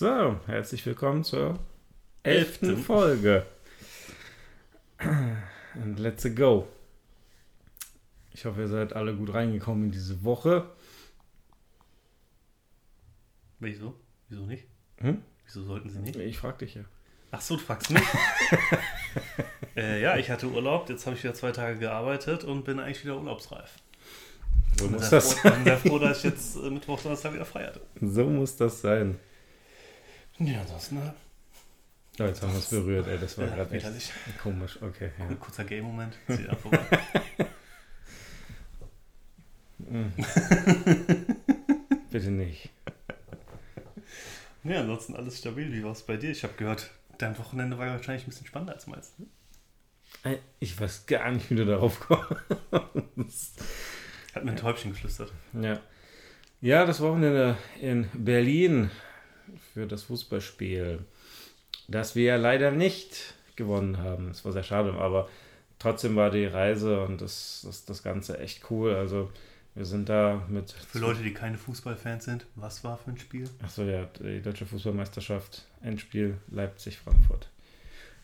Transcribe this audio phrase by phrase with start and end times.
[0.00, 1.58] So, herzlich willkommen zur
[2.22, 3.44] elften Folge.
[5.74, 6.66] Und let's go.
[8.32, 10.70] Ich hoffe, ihr seid alle gut reingekommen in diese Woche.
[13.58, 13.94] Wieso?
[14.30, 14.64] Wieso nicht?
[15.02, 15.20] Hm?
[15.44, 16.16] Wieso sollten sie nicht?
[16.16, 16.84] Ich frag dich ja.
[17.30, 18.02] Ach so, du fragst mich.
[19.76, 23.04] äh, ja, ich hatte Urlaub, jetzt habe ich wieder zwei Tage gearbeitet und bin eigentlich
[23.04, 23.76] wieder urlaubsreif.
[24.78, 27.66] So muss das froh, bin sehr froh, dass ich jetzt äh, Mittwoch, Donnerstag wieder frei
[27.66, 27.82] hatte.
[28.00, 29.18] So muss das sein.
[30.40, 31.14] Ja, ansonsten, ne?
[32.18, 33.18] Ja, jetzt haben wir es berührt, ey.
[33.18, 34.80] Das war Ja, gerade echt komisch.
[34.82, 35.26] Okay, ja.
[35.26, 36.16] Ein kurzer Game-Moment.
[39.78, 40.08] Mm.
[42.10, 42.70] Bitte nicht.
[44.62, 45.72] ja, ansonsten alles stabil.
[45.72, 46.30] Wie war es bei dir?
[46.30, 49.14] Ich habe gehört, dein Wochenende war wahrscheinlich ein bisschen spannender als meins.
[49.18, 49.26] ne?
[50.22, 53.62] Ey, Ich weiß gar nicht, wie du darauf kommst.
[54.34, 55.32] Hat mir ein Täubchen geflüstert.
[55.54, 55.80] Ja.
[56.60, 58.90] Ja, das Wochenende in Berlin
[59.72, 61.00] für das Fußballspiel,
[61.88, 64.30] das wir leider nicht gewonnen haben.
[64.30, 65.28] Es war sehr schade, aber
[65.78, 68.94] trotzdem war die Reise und das, das, das Ganze echt cool.
[68.94, 69.30] Also
[69.74, 70.72] wir sind da mit...
[70.72, 73.48] Für Leute, die keine Fußballfans sind, was war für ein Spiel?
[73.62, 77.48] Achso, ja, die Deutsche Fußballmeisterschaft, Endspiel Leipzig-Frankfurt.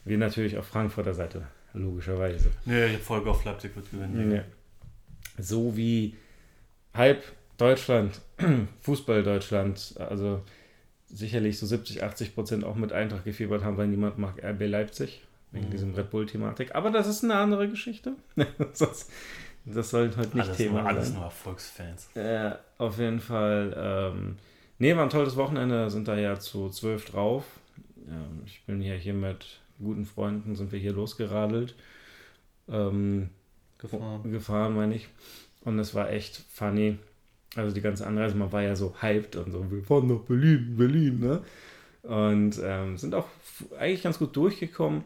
[0.04, 2.50] Wir natürlich auf Frankfurter Seite, logischerweise.
[2.64, 4.32] Nee, die Folge auf Leipzig wird gewinnen.
[4.36, 4.44] Ja.
[5.38, 6.16] So wie
[6.94, 7.24] halb
[7.56, 8.20] Deutschland,
[8.80, 10.42] Fußball Deutschland, also
[11.16, 15.22] sicherlich so 70, 80 Prozent auch mit Eintracht gefiebert haben, weil niemand mag RB Leipzig,
[15.52, 15.70] wegen Mhm.
[15.70, 16.74] diesem Red Bull-Thematik.
[16.74, 18.12] Aber das ist eine andere Geschichte.
[18.58, 19.08] das,
[19.64, 21.14] das sollte heute nicht alles Thema nur, alles sein.
[21.16, 22.08] nur Erfolgsfans.
[22.14, 23.74] Äh, auf jeden Fall.
[24.14, 24.36] Ähm,
[24.78, 27.44] nee, war ein tolles Wochenende, sind da ja zu zwölf drauf.
[28.08, 31.74] Ähm, ich bin ja hier mit guten Freunden, sind wir hier losgeradelt.
[32.68, 33.30] Ähm,
[33.78, 34.30] Gefahren.
[34.30, 35.08] gefahren, meine ich.
[35.62, 36.98] Und es war echt funny.
[37.56, 40.74] Also die ganze Anreise, man war ja so hyped und so, wir fahren nach Berlin,
[40.76, 41.40] Berlin, ne?
[42.02, 43.26] Und ähm, sind auch
[43.78, 45.02] eigentlich ganz gut durchgekommen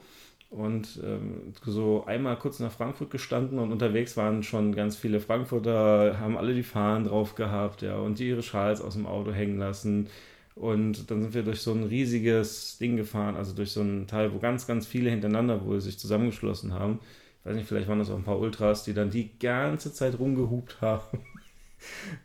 [0.51, 6.19] und ähm, so einmal kurz nach Frankfurt gestanden und unterwegs waren schon ganz viele Frankfurter,
[6.19, 9.59] haben alle die Fahnen drauf gehabt, ja, und die ihre Schals aus dem Auto hängen
[9.59, 10.09] lassen.
[10.57, 14.35] Und dann sind wir durch so ein riesiges Ding gefahren, also durch so einen Teil,
[14.35, 16.99] wo ganz, ganz viele hintereinander wohl sich zusammengeschlossen haben.
[17.41, 20.19] Ich weiß nicht, vielleicht waren das auch ein paar Ultras, die dann die ganze Zeit
[20.19, 21.19] rumgehupt haben.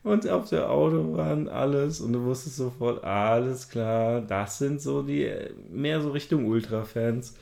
[0.03, 2.01] Und auf der Autobahn alles.
[2.01, 5.31] Und du wusstest sofort, alles klar, das sind so die,
[5.69, 7.35] mehr so Richtung Ultra-Fans.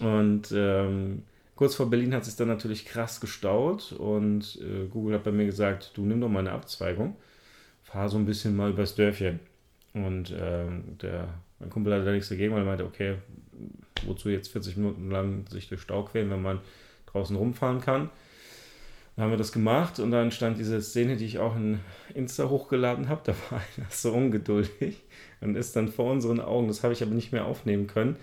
[0.00, 1.22] Und ähm,
[1.56, 3.92] kurz vor Berlin hat sich dann natürlich krass gestaut.
[3.92, 7.16] Und äh, Google hat bei mir gesagt, du nimm doch mal eine Abzweigung.
[7.82, 9.40] Fahr so ein bisschen mal übers Dörfchen.
[9.94, 13.16] Und ähm, der, mein Kumpel hatte da nichts dagegen, weil er meinte, okay,
[14.06, 16.60] wozu jetzt 40 Minuten lang sich durch Stau quälen, wenn man
[17.06, 18.10] draußen rumfahren kann.
[19.18, 21.80] Dann haben wir das gemacht und dann stand diese Szene, die ich auch in
[22.14, 23.22] Insta hochgeladen habe.
[23.24, 25.02] Da war einer so ungeduldig
[25.40, 28.14] und ist dann vor unseren Augen, das habe ich aber nicht mehr aufnehmen können,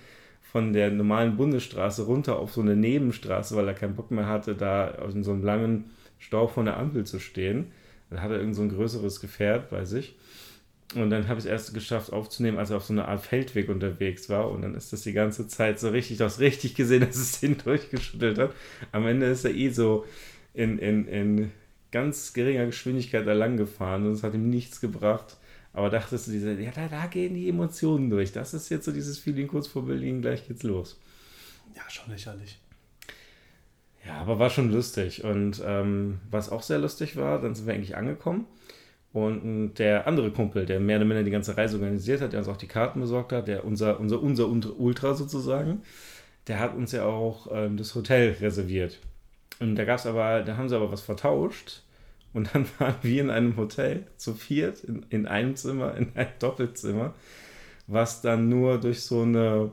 [0.42, 4.56] von der normalen Bundesstraße runter auf so eine Nebenstraße, weil er keinen Bock mehr hatte,
[4.56, 7.74] da in so einem langen Stau vor der Ampel zu stehen.
[8.10, 10.16] Dann hat er irgend so ein größeres Gefährt bei sich.
[10.94, 13.68] Und dann habe ich es erst geschafft aufzunehmen, als er auf so einer Art Feldweg
[13.68, 14.50] unterwegs war.
[14.50, 17.42] Und dann ist das die ganze Zeit so richtig, du hast richtig gesehen, dass es
[17.42, 18.54] den durchgeschüttelt hat.
[18.94, 20.06] Am Ende ist er eh so
[20.56, 21.52] in, in, in
[21.92, 25.38] ganz geringer Geschwindigkeit da lang gefahren und es hat ihm nichts gebracht.
[25.74, 28.32] Aber dachtest du, diese, ja, da, da gehen die Emotionen durch.
[28.32, 31.00] Das ist jetzt so dieses Feeling kurz vor Berlin, gleich geht's los.
[31.76, 32.60] Ja, schon lächerlich.
[34.06, 35.24] Ja, aber war schon lustig.
[35.24, 38.46] Und ähm, was auch sehr lustig war, dann sind wir eigentlich angekommen.
[39.12, 42.50] Und der andere Kumpel, der mehr oder minder die ganze Reise organisiert hat, der uns
[42.50, 45.82] auch die Karten besorgt hat, der unser, unser, unser Ultra sozusagen,
[46.48, 49.00] der hat uns ja auch ähm, das Hotel reserviert.
[49.60, 51.82] Und da gab's aber, da haben sie aber was vertauscht.
[52.34, 56.30] Und dann waren wir in einem Hotel zu viert, in, in einem Zimmer, in einem
[56.40, 57.14] Doppelzimmer,
[57.88, 59.72] was dann nur durch so eine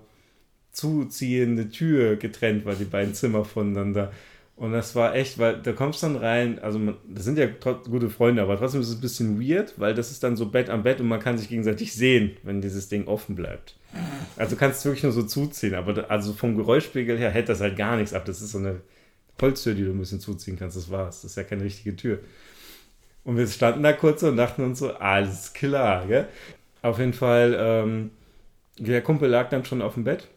[0.71, 4.13] zuziehende Tür getrennt war, die beiden Zimmer voneinander.
[4.55, 7.47] Und das war echt, weil da kommst dann rein, also man, das sind ja
[7.91, 10.71] gute Freunde, aber trotzdem ist es ein bisschen weird, weil das ist dann so Bett
[10.71, 13.77] am Bett und man kann sich gegenseitig sehen, wenn dieses Ding offen bleibt.
[14.37, 17.61] Also du kannst wirklich nur so zuziehen, aber da, also vom Geräuschpegel her hält das
[17.61, 18.25] halt gar nichts ab.
[18.25, 18.81] Das ist so eine
[19.43, 21.23] Holztür, die du ein bisschen zuziehen kannst, das war's.
[21.23, 22.21] Das ist ja keine richtige Tür.
[23.25, 26.29] Und wir standen da kurz und dachten uns so, alles klar, gell?
[26.81, 28.11] Auf jeden Fall, ähm,
[28.79, 30.29] der Kumpel lag dann schon auf dem Bett.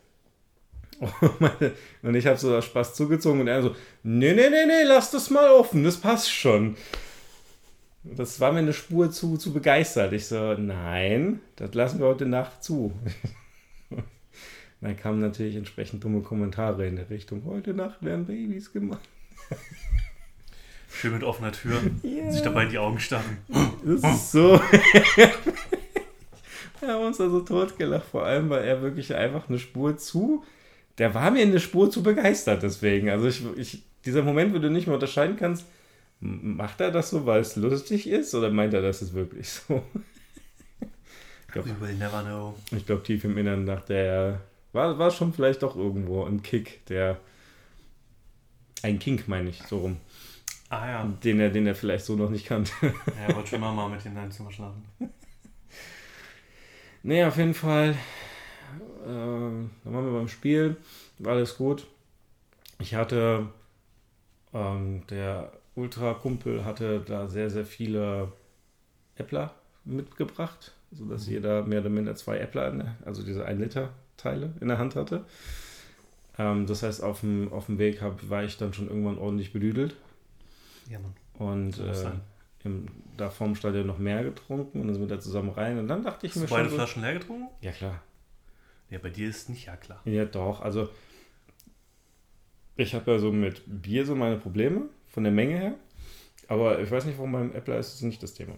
[2.03, 5.11] Und ich habe so aus Spaß zugezogen und er so, nee, nee, nee, nee, lass
[5.11, 6.77] das mal offen, das passt schon.
[8.03, 10.13] Das war mir eine Spur zu, zu begeistert.
[10.13, 12.93] Ich so, nein, das lassen wir heute Nacht zu.
[14.81, 19.01] Dann kamen natürlich entsprechend dumme Kommentare in der Richtung, heute Nacht werden Babys gemacht.
[20.91, 22.31] Schön mit offener Tür, Ja.
[22.31, 23.37] sich dabei in die Augen starren.
[23.83, 24.59] Das ist so.
[26.81, 30.43] Wir haben uns also totgelacht, vor allem, weil er wirklich einfach eine Spur zu,
[30.97, 33.09] der war mir eine Spur zu begeistert deswegen.
[33.09, 35.65] Also ich, ich dieser Moment, wo du nicht mehr unterscheiden kannst,
[36.19, 39.81] macht er das so, weil es lustig ist oder meint er, das ist wirklich so?
[42.75, 44.41] Ich glaube, tief im Inneren dachte er,
[44.75, 47.17] war, war schon vielleicht doch irgendwo ein Kick, der
[48.83, 49.97] ein Kink, meine ich, so rum.
[50.69, 51.05] Ah ja.
[51.23, 52.71] Den er, den er vielleicht so noch nicht kannte.
[52.81, 52.91] ja,
[53.27, 54.85] er wollte schon immer mal mit dem deinem Zimmer schlafen.
[57.07, 57.91] Nee, auf jeden Fall.
[57.91, 57.95] Äh,
[59.05, 60.75] dann waren wir beim Spiel.
[61.19, 61.85] War alles gut.
[62.79, 63.47] Ich hatte,
[64.55, 68.31] ähm, der Ultra-Kumpel hatte da sehr, sehr viele
[69.17, 71.33] Äppler mitgebracht, sodass mhm.
[71.33, 73.45] jeder mehr oder minder zwei Äppler, also diese
[74.15, 75.25] 1-Liter-Teile in der Hand hatte.
[76.37, 79.53] Ähm, das heißt, auf dem, auf dem Weg hab, war ich dann schon irgendwann ordentlich
[79.53, 79.95] bedüdelt.
[80.89, 81.13] Ja, Mann.
[81.37, 82.11] Und äh,
[82.63, 85.77] im, da vorm Stadion noch mehr getrunken und dann sind wir da zusammen rein.
[85.77, 86.77] Und dann dachte ich Hast mir du beide schon.
[86.77, 87.47] Flaschen leer getrunken?
[87.61, 88.01] Ja, klar.
[88.89, 90.01] Ja, bei dir ist nicht ja klar.
[90.05, 90.61] Ja, doch.
[90.61, 90.89] Also,
[92.75, 95.75] ich habe ja so mit Bier so meine Probleme, von der Menge her.
[96.47, 98.55] Aber ich weiß nicht, warum beim Äppler ist es nicht das Thema.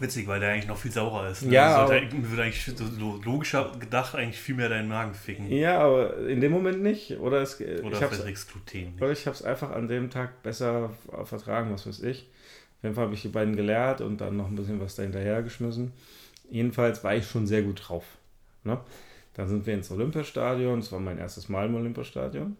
[0.00, 1.42] Witzig, weil der eigentlich noch viel saurer ist.
[1.42, 1.54] Ne?
[1.54, 1.84] Ja.
[1.84, 5.50] Also, würde eigentlich so logischer gedacht eigentlich viel mehr deinen Magen ficken.
[5.50, 7.18] Ja, aber in dem Moment nicht.
[7.18, 9.02] Oder, es, oder verträgst Gluten nicht.
[9.02, 10.90] Oder ich habe es einfach an dem Tag besser
[11.24, 12.28] vertragen, was weiß ich.
[12.78, 15.42] Auf jeden Fall habe ich die beiden gelehrt und dann noch ein bisschen was dahinterher
[15.42, 15.92] geschmissen.
[16.48, 18.04] Jedenfalls war ich schon sehr gut drauf.
[18.64, 18.78] Ne?
[19.34, 20.80] Dann sind wir ins Olympiastadion.
[20.80, 22.56] Das war mein erstes Mal im Olympiastadion.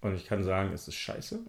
[0.00, 1.40] Und ich kann sagen, es ist scheiße.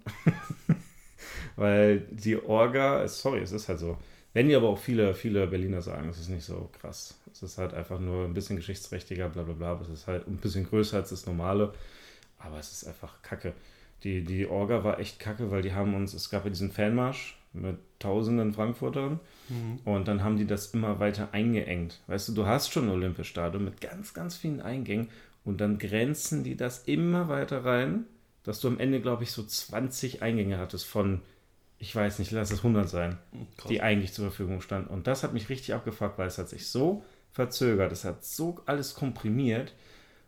[1.55, 3.97] Weil die Orga, sorry, es ist halt so
[4.33, 7.19] wenn die aber auch viele, viele Berliner sagen, es ist nicht so krass.
[7.31, 9.81] Es ist halt einfach nur ein bisschen geschichtsträchtiger, bla bla bla.
[9.81, 11.73] Es ist halt ein bisschen größer als das normale.
[12.39, 13.53] Aber es ist einfach kacke.
[14.03, 17.37] Die, die Orga war echt kacke, weil die haben uns, es gab ja diesen Fanmarsch
[17.53, 19.19] mit tausenden Frankfurtern
[19.49, 19.79] mhm.
[19.83, 21.99] und dann haben die das immer weiter eingeengt.
[22.07, 25.09] Weißt du, du hast schon ein Olympiastadion mit ganz, ganz vielen Eingängen
[25.43, 28.05] und dann grenzen die das immer weiter rein,
[28.43, 31.21] dass du am Ende, glaube ich, so 20 Eingänge hattest von
[31.81, 33.67] ich weiß nicht, lass es 100 sein, hm, Krass.
[33.69, 34.89] die eigentlich zur Verfügung standen.
[34.93, 38.61] Und das hat mich richtig abgefragt, weil es hat sich so verzögert, es hat so
[38.67, 39.73] alles komprimiert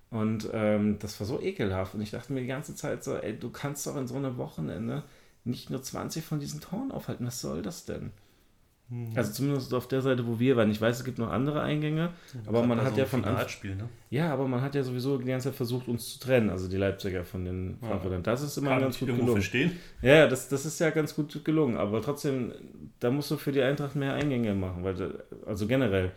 [0.09, 1.93] und ähm, das war so ekelhaft.
[1.93, 4.37] Und ich dachte mir die ganze Zeit so, ey, du kannst doch in so einem
[4.37, 5.03] Wochenende
[5.43, 8.11] nicht nur 20 von diesen Toren aufhalten, was soll das denn?
[8.89, 9.13] Mhm.
[9.15, 10.69] Also zumindest auf der Seite, wo wir waren.
[10.69, 13.77] Ich weiß, es gibt noch andere Eingänge, ja, aber man hat so ja von Anfang
[13.77, 13.89] ne?
[14.09, 16.77] Ja, aber man hat ja sowieso die ganze Zeit versucht, uns zu trennen, also die
[16.77, 18.23] Leipziger von den Frankfurtern.
[18.23, 19.33] Das ist immer Kann ganz gut gelungen.
[19.33, 19.71] Verstehen.
[20.01, 22.51] Ja, das, das ist ja ganz gut gelungen, aber trotzdem,
[22.99, 26.11] da musst du für die Eintracht mehr Eingänge machen, weil also generell.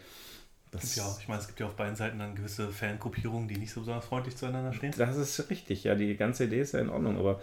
[0.72, 3.80] ja, ich meine, es gibt ja auf beiden Seiten dann gewisse Fangruppierungen, die nicht so
[3.80, 4.92] besonders freundlich zueinander stehen.
[4.98, 7.40] Das ist richtig, ja, die ganze Idee ist ja in Ordnung, aber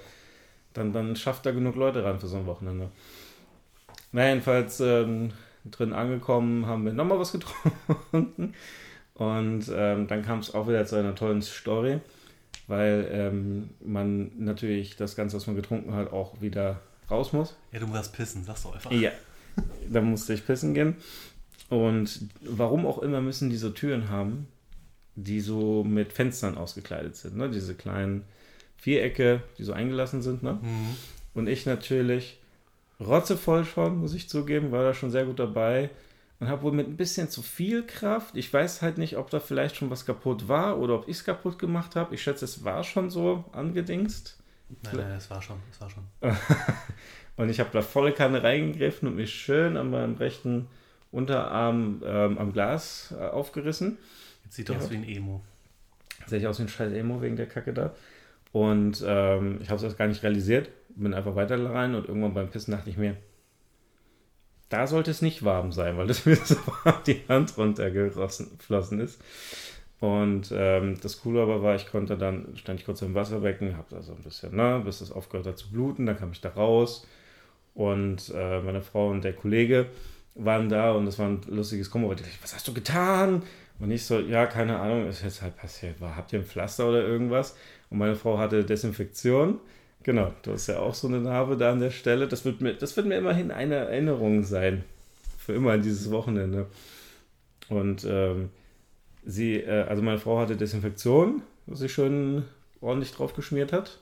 [0.74, 2.90] dann, dann schafft da genug Leute ran für so ein Wochenende.
[4.13, 5.31] Na, jedenfalls ähm,
[5.65, 8.54] drin angekommen, haben wir nochmal was getrunken.
[9.15, 12.00] Und ähm, dann kam es auch wieder zu einer tollen Story,
[12.68, 16.80] weil ähm, man natürlich das Ganze, was man getrunken hat, auch wieder
[17.10, 17.56] raus muss.
[17.71, 18.92] Ja, du musst pissen, sagst du einfach.
[18.92, 19.12] Ja,
[19.89, 20.95] da musste ich pissen gehen.
[21.69, 24.48] Und warum auch immer müssen diese Türen haben,
[25.15, 27.50] die so mit Fenstern ausgekleidet sind, ne?
[27.50, 28.25] Diese kleinen
[28.77, 30.60] Vierecke, die so eingelassen sind, ne?
[30.62, 30.95] Mhm.
[31.33, 32.39] Und ich natürlich
[33.00, 35.90] rotzevoll schon, muss ich zugeben, war da schon sehr gut dabei.
[36.40, 38.36] Und habe wohl mit ein bisschen zu viel Kraft.
[38.36, 41.24] Ich weiß halt nicht, ob da vielleicht schon was kaputt war oder ob ich es
[41.24, 42.13] kaputt gemacht habe.
[42.15, 44.38] Ich schätze, es war schon so angedingst.
[44.84, 46.03] Nein, nein, es war schon, es war schon.
[47.38, 50.68] und ich habe da volle Kanne reingegriffen und mich schön an meinem rechten
[51.12, 53.98] Unterarm ähm, am Glas äh, aufgerissen.
[54.44, 54.75] Jetzt sieht ja.
[54.75, 55.41] aus wie ein Emo.
[56.25, 57.94] Sehe ich aus wie ein scheiß Emo wegen der Kacke da.
[58.51, 62.34] Und ähm, ich habe es erst gar nicht realisiert bin einfach weiter rein und irgendwann
[62.34, 63.16] beim Pissen dachte ich mir,
[64.70, 69.22] da sollte es nicht warm sein, weil das mir so warm die Hand runtergeflossen ist.
[70.00, 73.88] Und ähm, das Coole aber war, ich konnte dann, stand ich kurz im Wasserbecken, habe
[73.90, 76.50] da so ein bisschen, ne, bis das aufgehört hat zu bluten, dann kam ich da
[76.50, 77.08] raus
[77.74, 79.86] und äh, meine Frau und der Kollege
[80.36, 82.12] waren da und das war ein lustiges Kombo.
[82.12, 83.44] Ich dachte, was hast du getan?
[83.80, 86.02] Und ich so, ja, keine Ahnung, ist jetzt halt passiert.
[86.02, 87.56] War, habt ihr ein Pflaster oder irgendwas?
[87.90, 89.60] Und meine Frau hatte Desinfektion
[90.03, 92.27] Genau, du hast ja auch so eine Narbe da an der Stelle.
[92.27, 94.83] Das wird mir, das wird mir immerhin eine Erinnerung sein.
[95.38, 96.67] Für immer an dieses Wochenende.
[97.69, 98.50] Und ähm,
[99.25, 102.43] sie, äh, also meine Frau hatte Desinfektion, was sie schon
[102.81, 104.00] ordentlich drauf geschmiert hat.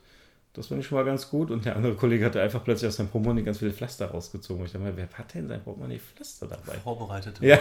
[0.54, 1.50] Das finde ich schon mal ganz gut.
[1.52, 4.62] Und der andere Kollege hatte einfach plötzlich aus seinem Portemonnaie ganz viele Pflaster rausgezogen.
[4.62, 6.74] Und ich dachte mal, wer hat denn sein Portemonnaie Pflaster dabei?
[6.80, 7.40] Vorbereitet.
[7.42, 7.60] Ja,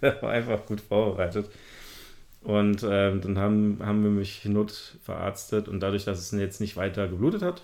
[0.00, 1.50] war einfach gut vorbereitet.
[2.46, 6.76] Und äh, dann haben, haben wir mich not verarztet und dadurch, dass es jetzt nicht
[6.76, 7.62] weiter geblutet hat,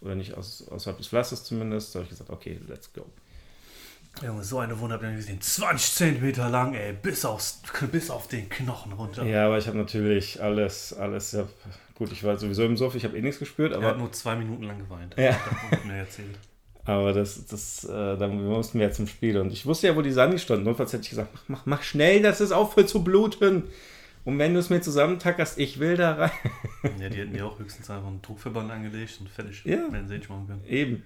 [0.00, 3.04] oder nicht aus, außerhalb des Pflasters zumindest, habe ich gesagt, okay, let's go.
[4.24, 5.38] Junge, so eine Wunde habe ich gesehen.
[5.38, 7.60] 20 Zentimeter lang, ey, bis, aufs,
[7.92, 9.22] bis auf den Knochen runter.
[9.24, 11.46] Ja, aber ich habe natürlich alles, alles, ja,
[11.94, 13.84] gut, ich war sowieso im Sof, ich habe eh nichts gespürt, aber.
[13.84, 15.14] er hat nur zwei Minuten lang geweint.
[15.18, 15.38] Ja.
[15.70, 16.38] Das mir erzählt.
[16.86, 19.38] Aber das, das, äh, dann mussten wir ja zum Spiel.
[19.38, 20.64] Und ich wusste ja, wo die Sani stand.
[20.64, 23.64] Notfalls hätte ich gesagt, mach, mach, mach schnell, dass es aufhört zu bluten.
[24.24, 26.30] Und wenn du es mir zusammentackerst, ich will da rein.
[27.00, 29.64] Ja, die hätten ja auch höchstens einfach einen Druckverband angelegt und fertig.
[29.64, 29.88] Ja.
[29.90, 30.64] Sie nicht machen können.
[30.66, 31.02] Eben.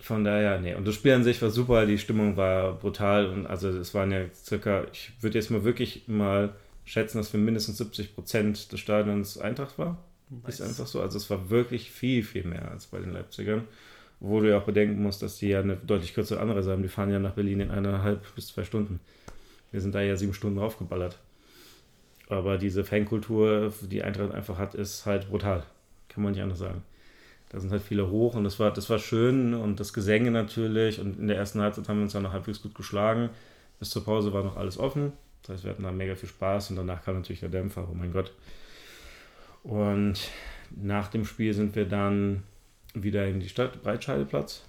[0.00, 0.74] Von daher, nee.
[0.74, 3.26] Und das Spiel an sich war super, die Stimmung war brutal.
[3.26, 7.40] Und also es waren ja circa, ich würde jetzt mal wirklich mal schätzen, dass wir
[7.40, 9.98] mindestens 70 Prozent des Stadions Eintracht war.
[10.46, 11.00] Ist einfach so.
[11.00, 13.64] Also es war wirklich viel, viel mehr als bei den Leipzigern.
[14.20, 16.82] Wo du ja auch bedenken musst, dass die ja eine deutlich kürzere Anreise haben.
[16.82, 19.00] Die fahren ja nach Berlin in eineinhalb bis zwei Stunden.
[19.70, 21.18] Wir sind da ja sieben Stunden draufgeballert.
[22.28, 25.64] Aber diese Fankultur, die Eintracht einfach hat, ist halt brutal.
[26.08, 26.82] Kann man nicht anders sagen.
[27.48, 31.00] Da sind halt viele hoch und das war, das war schön und das Gesänge natürlich.
[31.00, 33.30] Und in der ersten Halbzeit haben wir uns dann noch halbwegs gut geschlagen.
[33.78, 35.12] Bis zur Pause war noch alles offen.
[35.42, 37.88] Das heißt, wir hatten da mega viel Spaß und danach kam natürlich der Dämpfer.
[37.90, 38.32] Oh mein Gott.
[39.62, 40.30] Und
[40.70, 42.42] nach dem Spiel sind wir dann
[42.92, 44.64] wieder in die Stadt, Breitscheideplatz,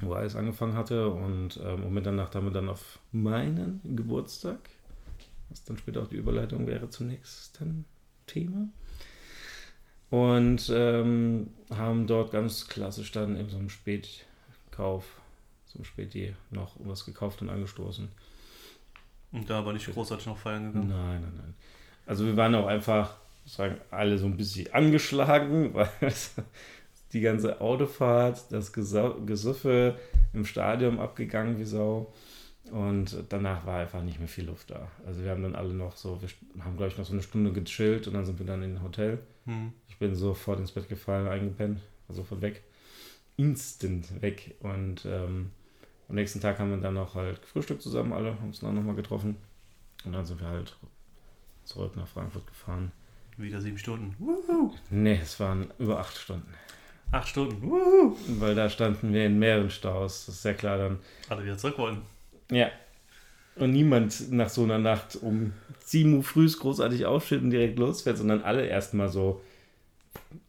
[0.00, 1.08] wo alles angefangen hatte.
[1.08, 4.58] Und ähm, um Mitternacht haben wir dann auf meinen Geburtstag,
[5.54, 7.84] was dann später auch die Überleitung wäre zum nächsten
[8.26, 8.68] Thema.
[10.10, 15.04] Und ähm, haben dort ganz klassisch dann in so einem Spätkauf,
[15.66, 18.08] so einem Späti noch was gekauft und angestoßen.
[19.30, 20.88] Und da aber nicht großartig noch feiern gegangen.
[20.88, 21.54] Nein, nein, nein.
[22.06, 25.88] Also wir waren auch einfach, sagen alle so ein bisschen angeschlagen, weil
[27.12, 29.98] die ganze Autofahrt, das Gesüffe
[30.32, 32.12] im Stadion abgegangen wie Sau.
[32.70, 34.88] Und danach war einfach nicht mehr viel Luft da.
[35.06, 36.28] Also wir haben dann alle noch so, wir
[36.64, 38.82] haben glaube ich noch so eine Stunde gechillt und dann sind wir dann in ein
[38.82, 39.18] Hotel.
[39.44, 39.72] Hm.
[39.88, 42.62] Ich bin sofort ins Bett gefallen, eingepennt, war sofort weg.
[43.36, 44.56] Instant weg.
[44.60, 45.50] Und ähm,
[46.08, 48.94] am nächsten Tag haben wir dann noch halt gefrühstückt zusammen, alle haben uns dann nochmal
[48.94, 49.36] getroffen.
[50.04, 50.76] Und dann sind wir halt
[51.64, 52.92] zurück nach Frankfurt gefahren.
[53.36, 54.14] Wieder sieben Stunden.
[54.90, 56.54] Nee, es waren über acht Stunden.
[57.10, 57.62] Acht Stunden.
[57.62, 58.16] Wuhu.
[58.38, 60.26] Weil da standen wir in mehreren Staus.
[60.26, 60.98] Das ist sehr klar dann.
[61.28, 62.02] Alle wieder zurück wollen.
[62.54, 62.70] Ja.
[63.56, 65.52] Und niemand nach so einer Nacht um
[65.84, 69.40] 7 Uhr früh großartig aufsteht und direkt losfährt, sondern alle erstmal so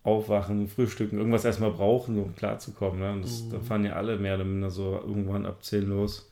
[0.04, 3.00] aufwachen, frühstücken, irgendwas erstmal brauchen, um klarzukommen.
[3.00, 3.12] Ne?
[3.12, 3.52] Und das, Mhm.
[3.52, 6.32] da fahren ja alle mehr oder minder so irgendwann ab 10 los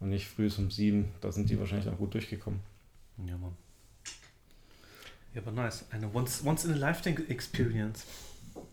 [0.00, 1.08] und nicht früh um 7.
[1.20, 2.60] Da sind die wahrscheinlich auch gut durchgekommen.
[3.26, 3.56] Ja, Mann.
[5.34, 5.84] Ja, aber nice.
[5.90, 8.04] Eine once, once in a lifetime experience.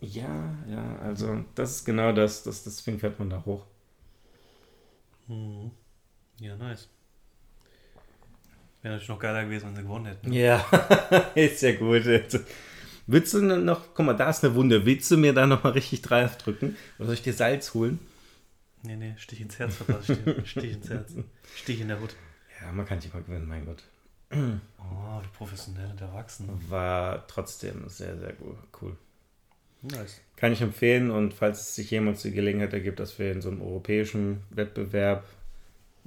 [0.00, 3.64] Ja, ja, also das ist genau das, das deswegen fährt man da hoch.
[5.28, 5.70] Mhm.
[6.38, 6.88] Ja, nice.
[8.82, 10.32] Wäre natürlich noch geiler gewesen, wenn sie gewonnen hätten.
[10.32, 10.64] Ja,
[11.34, 12.04] ist ja gut.
[12.04, 12.40] Jetzt.
[13.08, 14.84] Willst du noch, guck mal, da ist eine Wunde.
[14.84, 16.76] Willst du mir da nochmal richtig drauf drücken?
[16.98, 18.00] Oder soll ich dir Salz holen?
[18.82, 20.04] Nee, nee, Stich ins Herz verpasst.
[20.04, 21.14] Stich, Stich ins Herz.
[21.54, 22.14] Stich in der Hut.
[22.60, 23.82] Ja, man kann nicht mal gewinnen, mein Gott.
[24.32, 26.48] Oh, wie professionell und erwachsen.
[26.68, 28.34] War trotzdem sehr, sehr
[28.80, 28.96] cool.
[29.82, 30.20] Nice.
[30.36, 33.50] Kann ich empfehlen und falls es sich jemals die Gelegenheit ergibt, dass wir in so
[33.50, 35.24] einem europäischen Wettbewerb,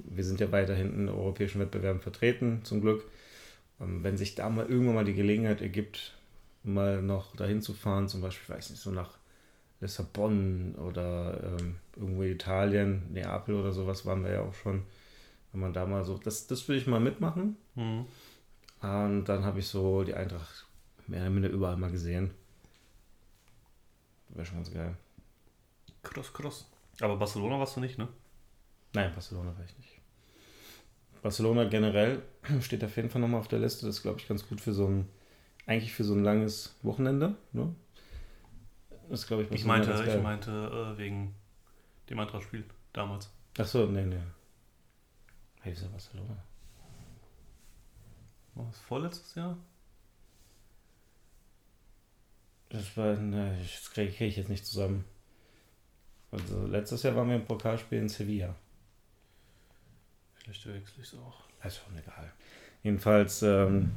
[0.04, 3.04] wir sind ja weiterhin in europäischen Wettbewerben vertreten, zum Glück,
[3.80, 6.16] ähm, wenn sich da mal irgendwann mal die Gelegenheit ergibt,
[6.62, 9.18] mal noch dahin zu fahren, zum Beispiel, weiß nicht, so nach
[9.80, 14.82] Lissabon oder ähm, irgendwo Italien, Neapel oder sowas waren wir ja auch schon.
[15.52, 17.56] Wenn man da mal so, das, das will ich mal mitmachen.
[17.74, 18.06] Mhm.
[18.82, 20.66] Und dann habe ich so die Eintracht
[21.06, 22.30] mehr oder minder überall mal gesehen.
[24.28, 24.96] Wäre schon ganz geil.
[26.02, 26.70] Cross, cross.
[27.00, 28.08] Aber Barcelona warst du nicht, ne?
[28.92, 30.00] Nein, Barcelona war ich nicht.
[31.22, 32.22] Barcelona generell
[32.60, 33.86] steht auf jeden Fall nochmal auf der Liste.
[33.86, 35.08] Das ist, glaube ich, ganz gut für so ein,
[35.66, 37.36] eigentlich für so ein langes Wochenende.
[37.52, 37.74] Ne?
[39.08, 41.34] Das glaube ich, Ich meinte, ich meinte äh, wegen
[42.08, 43.30] dem Eintracht-Spiel damals.
[43.58, 44.16] Achso, nee, nee.
[45.60, 46.36] Hey, ist ja Barcelona.
[48.54, 49.56] War das vorletztes Jahr?
[52.70, 55.04] Das war, ne, das kriege krieg ich jetzt nicht zusammen.
[56.30, 58.54] Also, letztes Jahr waren wir im Pokalspiel in Sevilla.
[60.42, 61.44] Vielleicht wechsle ich es auch.
[61.64, 62.32] Ist schon egal.
[62.82, 63.92] Jedenfalls, ähm,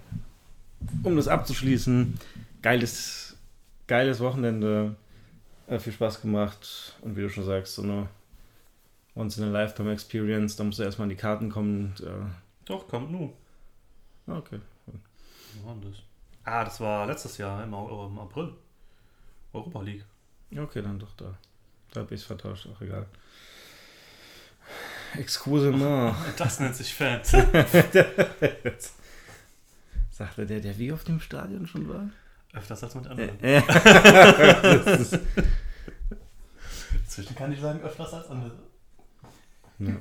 [1.03, 2.19] um das abzuschließen,
[2.61, 3.37] geiles,
[3.87, 4.95] geiles Wochenende,
[5.67, 8.09] äh, viel Spaß gemacht und wie du schon sagst, so eine
[9.15, 11.93] Once in a Lifetime Experience, da musst du erstmal an die Karten kommen.
[11.97, 12.25] Und, äh,
[12.65, 13.31] Doch, kommt nu.
[14.27, 14.59] ah, okay.
[15.61, 16.01] Wo war das?
[16.43, 18.53] Ah, das war letztes Jahr im, im April.
[19.53, 20.05] Europa League.
[20.55, 21.37] Okay, dann doch da.
[21.91, 23.05] Da habe ich es vertauscht, auch egal.
[25.17, 26.15] Excusez-moi.
[26.37, 27.31] Das nennt sich Fans.
[30.11, 32.09] Sagte der, der wie auf dem Stadion schon war?
[32.53, 33.37] Öfters als mit anderen.
[37.03, 38.51] Inzwischen kann ich sagen, öfters als andere.
[39.79, 39.95] Ja.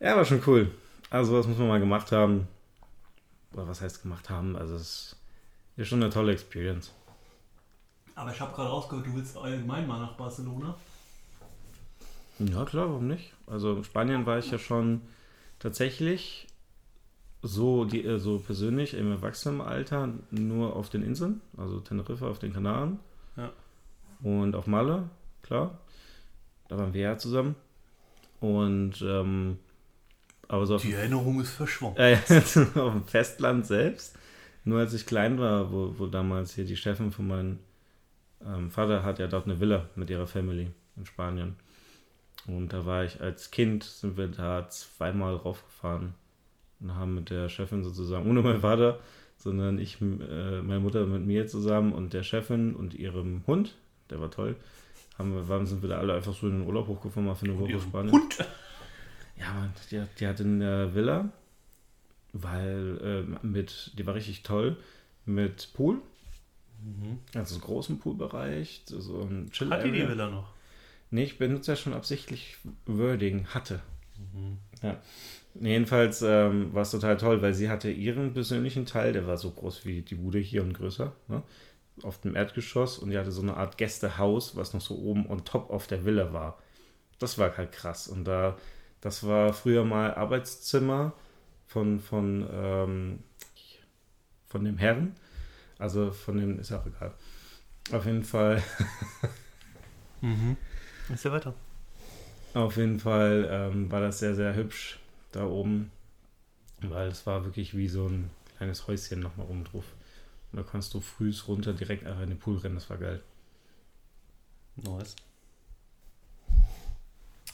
[0.00, 0.70] ja, war schon cool.
[1.10, 2.48] Also, was muss man mal gemacht haben?
[3.52, 4.56] Oder was heißt gemacht haben?
[4.56, 5.14] Also, es
[5.76, 6.90] ist schon eine tolle Experience.
[8.14, 10.74] Aber ich habe gerade rausgehört, du willst allgemein mal nach Barcelona.
[12.38, 13.32] Ja, klar, warum nicht?
[13.46, 15.00] Also in Spanien war ich ja schon
[15.58, 16.46] tatsächlich
[17.42, 22.52] so, die, äh, so persönlich im Erwachsenenalter nur auf den Inseln, also Teneriffa auf den
[22.52, 22.98] Kanaren
[23.36, 23.52] Ja.
[24.22, 25.08] und auf Malle,
[25.42, 25.78] klar.
[26.68, 27.54] Da waren wir ja zusammen.
[28.40, 29.58] Und ähm,
[30.48, 31.96] aber so auf, Die Erinnerung ist verschwommen.
[31.96, 32.16] äh,
[32.78, 34.16] auf dem Festland selbst,
[34.64, 37.58] nur als ich klein war, wo, wo damals hier die Chefin von meinem
[38.44, 41.56] ähm, Vater hat ja dort eine Villa mit ihrer Family in Spanien.
[42.46, 46.14] Und da war ich als Kind, sind wir da zweimal raufgefahren
[46.80, 49.00] und haben mit der Chefin sozusagen, ohne meinen Vater,
[49.36, 53.74] sondern ich, äh, meine Mutter mit mir zusammen und der Chefin und ihrem Hund,
[54.10, 54.54] der war toll,
[55.18, 57.46] haben wir, waren, sind wir da alle einfach so in den Urlaub hochgefahren, mal für
[57.46, 58.12] eine Woche Ihrem Spanien.
[58.12, 58.38] Hund.
[59.38, 61.28] Ja, Mann, die, hat- die hatte eine Villa,
[62.32, 64.76] weil ähm, mit, die war richtig toll,
[65.24, 65.98] mit Pool,
[66.84, 67.18] Mhm.
[67.34, 70.52] also großen Poolbereich, so- so ein chill Hat die die Villa noch?
[71.10, 73.80] Nee, ich benutze ja schon absichtlich Wording, hatte.
[74.18, 74.58] Mhm.
[74.82, 75.00] Ja.
[75.54, 79.50] Jedenfalls ähm, war es total toll, weil sie hatte ihren persönlichen Teil, der war so
[79.50, 81.42] groß wie die Bude hier und größer, ne?
[82.02, 85.44] auf dem Erdgeschoss und die hatte so eine Art Gästehaus, was noch so oben on
[85.46, 86.58] top auf der Villa war.
[87.18, 88.06] Das war halt krass.
[88.08, 88.58] Und da,
[89.00, 91.14] das war früher mal Arbeitszimmer
[91.66, 93.18] von, von, ähm,
[94.46, 95.16] von dem Herrn.
[95.78, 97.14] Also von dem, ist ja auch egal.
[97.92, 98.62] Auf jeden Fall
[100.20, 100.56] Mhm.
[101.08, 101.54] Ist ja weiter.
[102.54, 104.98] Auf jeden Fall ähm, war das sehr, sehr hübsch
[105.32, 105.90] da oben,
[106.80, 109.84] weil es war wirklich wie so ein kleines Häuschen nochmal oben drauf.
[110.52, 113.22] Und da kannst du frühs runter direkt einfach in den Pool rennen, das war geil.
[114.76, 115.16] Nice.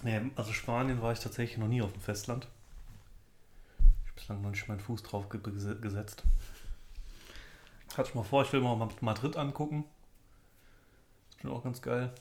[0.03, 2.49] Nee, also Spanien war ich tatsächlich noch nie auf dem Festland.
[4.05, 6.25] Ich habe bislang noch nicht meinen Fuß drauf ge gese- gesetzt.
[7.97, 9.85] Hatte ich mal vor, ich will mal Madrid angucken.
[11.31, 12.13] Ist schon auch ganz geil.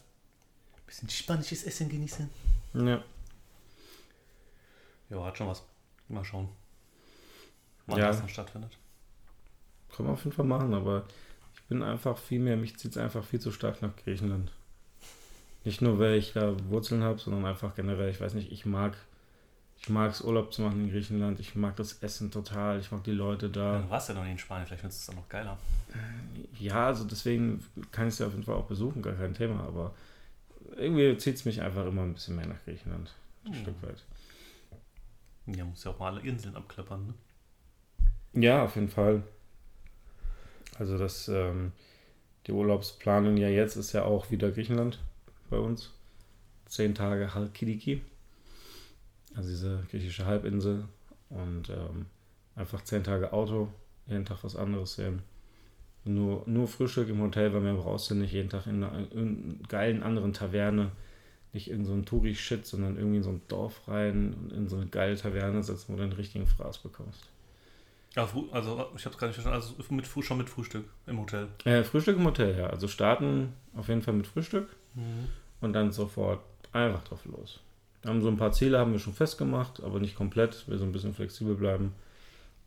[0.92, 2.30] Bisschen spanisches Essen genießen.
[2.74, 3.02] Ja,
[5.10, 5.64] Ja, hat schon was.
[6.10, 6.50] Mal schauen.
[7.88, 8.08] Wann Ja.
[8.08, 8.78] das dann stattfindet.
[9.96, 11.06] kann man auf jeden Fall machen, aber
[11.56, 14.52] ich bin einfach viel mehr, mich zieht es einfach viel zu stark nach Griechenland.
[15.64, 18.98] Nicht nur, weil ich da Wurzeln habe, sondern einfach generell, ich weiß nicht, ich mag
[19.80, 23.04] ich mag es Urlaub zu machen in Griechenland, ich mag das Essen total, ich mag
[23.06, 23.80] die Leute da.
[23.80, 25.58] Du warst ja noch nie in Spanien, vielleicht findest du es dann noch geiler.
[26.60, 29.64] Ja, also deswegen kann ich es ja auf jeden Fall auch besuchen, gar kein Thema,
[29.64, 29.94] aber
[30.78, 33.14] irgendwie zieht es mich einfach immer ein bisschen mehr nach Griechenland.
[33.46, 33.62] Ein Hm.
[33.62, 34.04] Stück weit.
[35.48, 37.14] Ja, muss ja auch mal alle Inseln abklappern, ne?
[38.42, 39.24] Ja, auf jeden Fall.
[40.78, 41.74] Also das, ähm,
[42.48, 45.00] die Urlaubsplanung ja jetzt ist ja auch wieder Griechenland
[45.50, 45.92] bei uns.
[46.66, 48.02] Zehn Tage Halkidiki.
[49.36, 50.86] Also diese griechische Halbinsel.
[51.30, 52.06] Und ähm,
[52.56, 53.70] einfach zehn Tage Auto,
[54.08, 55.22] jeden Tag was anderes sehen.
[56.04, 59.60] Nur, nur Frühstück im Hotel, weil mehr brauchst du nicht jeden Tag in einer, in
[59.60, 60.92] einer geilen anderen Taverne.
[61.54, 64.78] Nicht in so ein Touri-Shit, sondern irgendwie in so ein Dorf rein und in so
[64.78, 67.28] eine geile Taverne setzen, wo du den richtigen Fraß bekommst.
[68.16, 69.56] Ja, also ich habe es gar nicht verstanden.
[69.56, 71.48] Also mit, schon mit Frühstück im Hotel.
[71.66, 72.68] Äh, Frühstück im Hotel, ja.
[72.68, 74.68] Also starten auf jeden Fall mit Frühstück
[75.62, 76.42] und dann sofort
[76.74, 77.60] einfach drauf los.
[78.02, 80.68] Wir haben so ein paar Ziele, haben wir schon festgemacht, aber nicht komplett.
[80.68, 81.94] Wir so ein bisschen flexibel bleiben.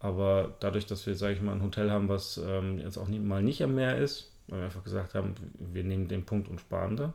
[0.05, 3.19] Aber dadurch, dass wir, sage ich mal, ein Hotel haben, was ähm, jetzt auch nie,
[3.19, 6.61] mal nicht am Meer ist, weil wir einfach gesagt haben, wir nehmen den Punkt und
[6.61, 7.15] sparen da,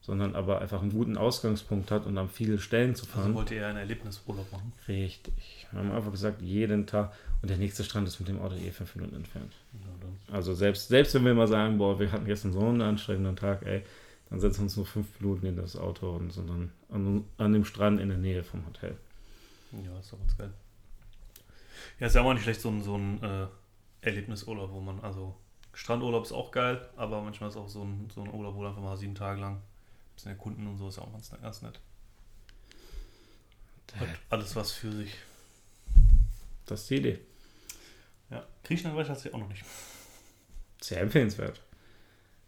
[0.00, 3.34] sondern aber einfach einen guten Ausgangspunkt hat und an viele Stellen zu Also fahren.
[3.34, 4.72] wollt ihr ja einen Erlebnisurlaub machen?
[4.86, 5.66] Richtig.
[5.72, 7.12] Wir haben einfach gesagt, jeden Tag.
[7.42, 9.52] Und der nächste Strand ist mit dem Auto eh fünf Minuten entfernt.
[9.72, 10.34] Ja.
[10.36, 13.66] Also selbst, selbst wenn wir mal sagen, boah, wir hatten gestern so einen anstrengenden Tag,
[13.66, 13.82] ey,
[14.30, 17.52] dann setzen wir uns nur fünf Minuten in das Auto und sind dann an, an
[17.52, 18.96] dem Strand in der Nähe vom Hotel.
[19.72, 20.50] Ja, ist doch ganz geil.
[21.98, 23.46] Ja, ist ja auch nicht schlecht, so ein, so ein äh,
[24.00, 25.36] Erlebnisurlaub, wo man, also
[25.72, 28.68] Strandurlaub ist auch geil, aber manchmal ist auch so ein, so ein Urlaub, wo du
[28.68, 29.62] einfach mal sieben Tage lang ein
[30.14, 31.80] bisschen erkunden und so ist auch ganz, ganz nett.
[33.96, 35.14] Hat alles was für sich.
[36.66, 37.20] Das ist die Idee.
[38.30, 39.64] Ja, Griechenland war ich tatsächlich auch noch nicht.
[40.80, 41.60] Sehr empfehlenswert.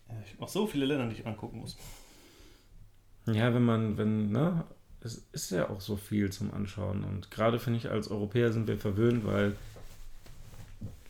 [0.09, 1.77] Ja, ich habe noch so viele Länder, die ich angucken muss.
[3.27, 4.65] Ja, wenn man, wenn, ne,
[5.07, 7.05] es ist ja auch so viel zum Anschauen.
[7.05, 9.57] Und gerade finde ich, als Europäer sind wir verwöhnt, weil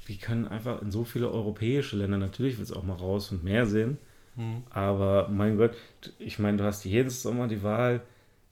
[0.06, 3.42] wir können einfach in so viele europäische Länder, natürlich willst du auch mal raus und
[3.42, 3.98] mehr sehen,
[4.36, 4.62] Hm.
[4.70, 5.74] Aber mein Gott,
[6.18, 8.02] ich meine, du hast jedes Sommer die Wahl,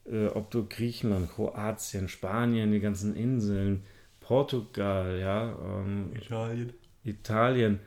[0.05, 3.83] äh, ob du Griechenland, Kroatien, Spanien, die ganzen Inseln,
[4.19, 6.73] Portugal, ja, ähm, Italien.
[7.03, 7.79] Italien,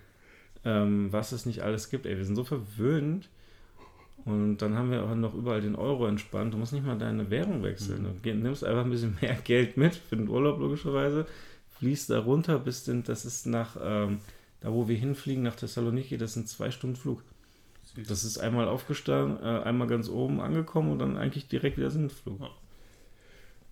[0.65, 2.07] ähm, was es nicht alles gibt.
[2.07, 3.29] Ey, wir sind so verwöhnt
[4.25, 6.53] Und dann haben wir auch noch überall den Euro entspannt.
[6.53, 8.03] Du musst nicht mal deine Währung wechseln.
[8.03, 8.23] Mhm.
[8.23, 11.27] Du nimmst einfach ein bisschen mehr Geld mit für den Urlaub logischerweise,
[11.79, 14.19] fließt da runter bis denn, das ist nach, ähm,
[14.61, 17.23] da wo wir hinfliegen, nach Thessaloniki, das sind zwei Stunden Flug.
[18.07, 22.41] Das ist einmal aufgestanden, äh, einmal ganz oben angekommen und dann eigentlich direkt wieder Sinnflug.
[22.41, 22.51] Ja.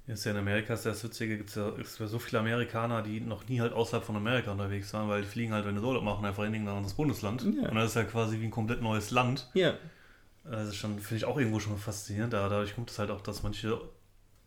[0.06, 3.20] Ist ja in Amerika ist das Witzige, gibt es ja, ja, so viele Amerikaner, die
[3.20, 6.04] noch nie halt außerhalb von Amerika unterwegs waren, weil die fliegen halt, wenn sie Urlaub
[6.04, 7.44] machen, einfach in ein anderes Bundesland.
[7.60, 7.68] Ja.
[7.68, 9.50] Und das ist ja quasi wie ein komplett neues Land.
[9.54, 9.74] Ja.
[10.50, 12.32] Das ist schon, finde ich auch irgendwo schon faszinierend.
[12.32, 13.80] Da, dadurch kommt es halt auch, dass manche,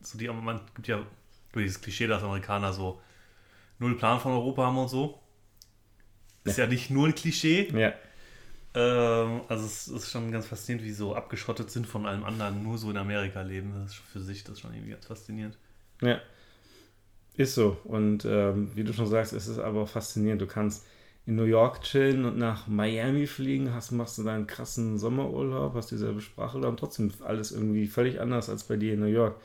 [0.01, 1.05] so die, man gibt ja
[1.55, 3.01] dieses Klischee, dass Amerikaner so
[3.79, 5.19] null Plan von Europa haben und so.
[6.43, 7.69] Ist ja, ja nicht nur ein Klischee.
[7.73, 7.93] Ja.
[8.73, 12.77] Ähm, also es ist schon ganz faszinierend, wie so abgeschottet sind von allem anderen, nur
[12.77, 13.73] so in Amerika leben.
[13.73, 15.57] Das ist für sich das ist schon irgendwie ganz faszinierend.
[16.01, 16.19] Ja.
[17.35, 17.77] Ist so.
[17.85, 20.41] Und ähm, wie du schon sagst, ist es aber auch faszinierend.
[20.41, 20.85] Du kannst
[21.29, 25.91] in New York chillen und nach Miami fliegen, hast, machst du deinen krassen Sommerurlaub, hast
[25.91, 29.39] dieselbe Sprache und trotzdem alles irgendwie völlig anders als bei dir in New York.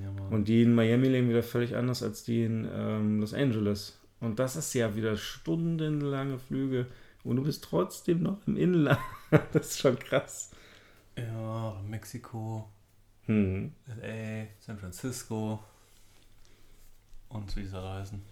[0.00, 3.98] Ja, und die in Miami leben wieder völlig anders als die in ähm, Los Angeles.
[4.18, 6.86] Und das ist ja wieder stundenlange Flüge
[7.22, 8.98] und du bist trotzdem noch im Inland.
[9.52, 10.52] das ist schon krass.
[11.18, 12.66] Ja, Mexiko,
[13.26, 13.74] hm.
[14.00, 15.62] LA, San Francisco
[17.28, 18.22] und wie sie reisen.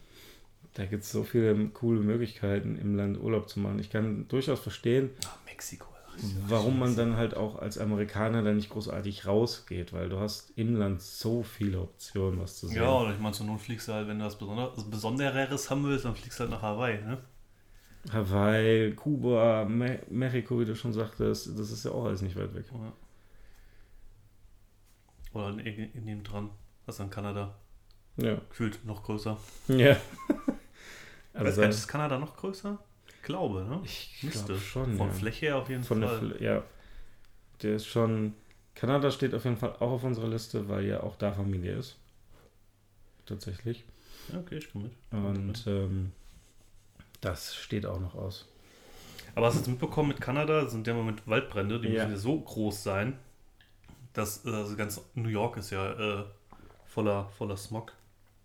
[0.74, 3.78] Da gibt es so viele coole Möglichkeiten, im Land Urlaub zu machen.
[3.78, 5.86] Ich kann durchaus verstehen, Ach, Mexiko,
[6.48, 10.74] warum man dann halt auch als Amerikaner dann nicht großartig rausgeht, weil du hast im
[10.74, 12.82] Land so viele Optionen, was zu sehen.
[12.82, 16.04] Ja, oder ich meine, zur Not fliegst du halt, wenn du was Besonderes haben willst,
[16.04, 17.18] dann fliegst du halt nach Hawaii, ne?
[18.12, 22.52] Hawaii, Kuba, Me Mexiko, wie du schon sagtest, das ist ja auch alles nicht weit
[22.52, 22.66] weg.
[22.72, 22.92] Ja.
[25.34, 26.50] Oder in, in dem dran,
[26.84, 27.54] was an Kanada.
[28.16, 28.40] Ja.
[28.48, 29.38] Gefühlt noch größer.
[29.68, 29.96] Ja.
[31.34, 32.78] also weißt, ist Kanada noch größer?
[33.08, 33.80] Ich glaube, ne?
[33.84, 34.96] Ich glaube schon.
[34.96, 35.14] Von ja.
[35.14, 36.30] Fläche her auf jeden Von Fall.
[36.30, 36.62] Der ja.
[37.62, 38.34] Der ist schon.
[38.74, 41.96] Kanada steht auf jeden Fall auch auf unserer Liste, weil ja auch da Familie ist.
[43.26, 43.84] Tatsächlich.
[44.32, 44.92] Ja, okay, ich komme mit.
[45.12, 46.12] Und ähm,
[47.20, 48.46] das steht auch noch aus.
[49.34, 52.04] Aber hast du jetzt mitbekommen mit Kanada, sind ja im Moment Waldbrände, die ja.
[52.04, 53.18] müssen ja so groß sein,
[54.12, 56.24] dass äh, also ganz New York ist ja äh,
[56.86, 57.92] voller, voller Smog,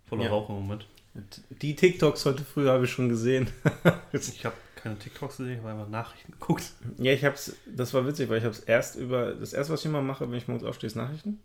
[0.06, 0.30] voller ja.
[0.30, 0.86] Rauch im Moment.
[1.14, 3.48] Die TikToks heute früh habe ich schon gesehen.
[4.12, 6.72] ich habe keine TikToks gesehen, ich habe einfach Nachrichten geguckt.
[6.98, 9.72] Ja, ich habe es, das war witzig, weil ich habe es erst über, das erste,
[9.72, 11.40] was ich immer mache, wenn ich morgens aufstehe, ist Nachrichten.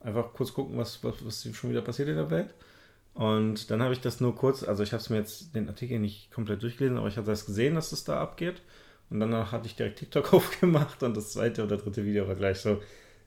[0.00, 2.54] Einfach kurz gucken, was, was, was schon wieder passiert in der Welt.
[3.14, 5.98] Und dann habe ich das nur kurz, also ich habe es mir jetzt den Artikel
[5.98, 8.62] nicht komplett durchgelesen, aber ich habe das gesehen, dass es da abgeht.
[9.10, 12.60] Und danach hatte ich direkt TikTok aufgemacht und das zweite oder dritte Video war gleich
[12.60, 12.80] so,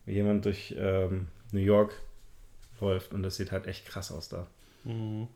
[0.05, 1.93] wie jemand durch ähm, New York
[2.79, 4.47] läuft und das sieht halt echt krass aus da.
[4.83, 5.27] Mhm.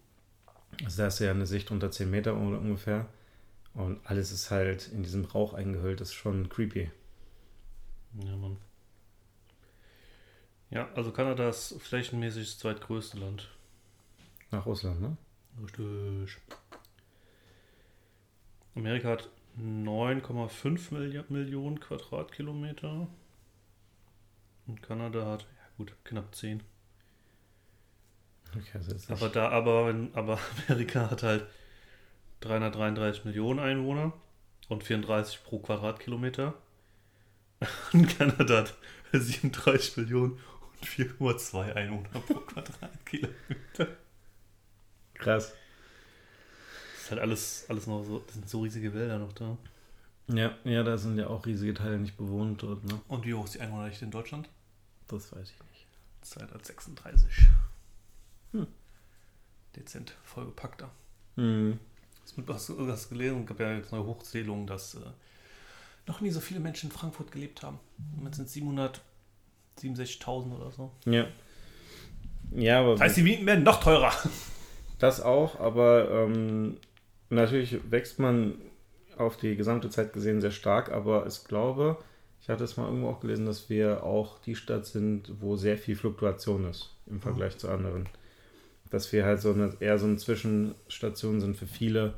[0.83, 3.07] Also da ist ja eine Sicht unter 10 Meter ungefähr
[3.73, 6.91] und alles ist halt in diesem Rauch eingehüllt, das ist schon creepy.
[8.23, 8.57] Ja, Mann.
[10.69, 13.49] Ja, also Kanada ist flächenmäßig das zweitgrößte Land.
[14.51, 15.17] Nach Russland, ne?
[15.61, 16.37] Richtig.
[18.75, 19.29] Amerika hat
[19.59, 23.07] 9,5 Millionen Quadratkilometer.
[24.67, 26.61] Und Kanada hat, ja gut, knapp 10.
[28.55, 31.45] Okay, also aber da, aber, aber Amerika hat halt
[32.41, 34.13] 333 Millionen Einwohner
[34.69, 36.53] und 34 pro Quadratkilometer.
[37.91, 38.75] Und Kanada hat
[39.11, 43.97] 37 Millionen und 4,2 Einwohner pro Quadratkilometer.
[45.15, 45.53] Krass.
[46.93, 49.57] Das ist halt alles, alles noch so, das sind so riesige Wälder noch da.
[50.27, 53.01] Ja, ja, da sind ja auch riesige Teile nicht bewohnt dort, ne?
[53.07, 54.49] Und wie hoch ist die Einwohnerdichte in Deutschland?
[55.07, 55.87] Das weiß ich nicht.
[56.21, 57.47] 236.
[58.57, 58.67] Hm.
[59.75, 60.89] Dezent vollgepackter.
[61.35, 61.79] Hm.
[62.23, 63.41] Hast du das gelesen?
[63.41, 64.99] Es gab ja jetzt eine Hochzählung, dass äh,
[66.07, 67.79] noch nie so viele Menschen in Frankfurt gelebt haben.
[68.17, 70.91] Im sind es 767.000 oder so.
[71.05, 71.27] Ja.
[72.51, 72.93] Ja, aber.
[72.93, 74.13] Das heißt, die Mieten werden noch teurer.
[74.99, 76.77] Das auch, aber ähm,
[77.29, 78.55] natürlich wächst man
[79.17, 81.97] auf die gesamte Zeit gesehen sehr stark, aber ich glaube,
[82.41, 85.77] ich hatte es mal irgendwo auch gelesen, dass wir auch die Stadt sind, wo sehr
[85.77, 87.59] viel Fluktuation ist im Vergleich oh.
[87.59, 88.07] zu anderen.
[88.89, 92.13] Dass wir halt so eine, eher so eine Zwischenstation sind für viele,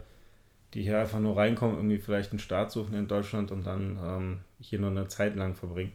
[0.74, 4.40] die hier einfach nur reinkommen, irgendwie vielleicht einen Start suchen in Deutschland und dann ähm,
[4.60, 5.94] hier nur eine Zeit lang verbringen.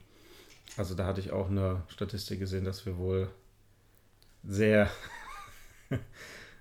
[0.77, 3.29] Also da hatte ich auch eine Statistik gesehen, dass wir wohl
[4.43, 4.91] sehr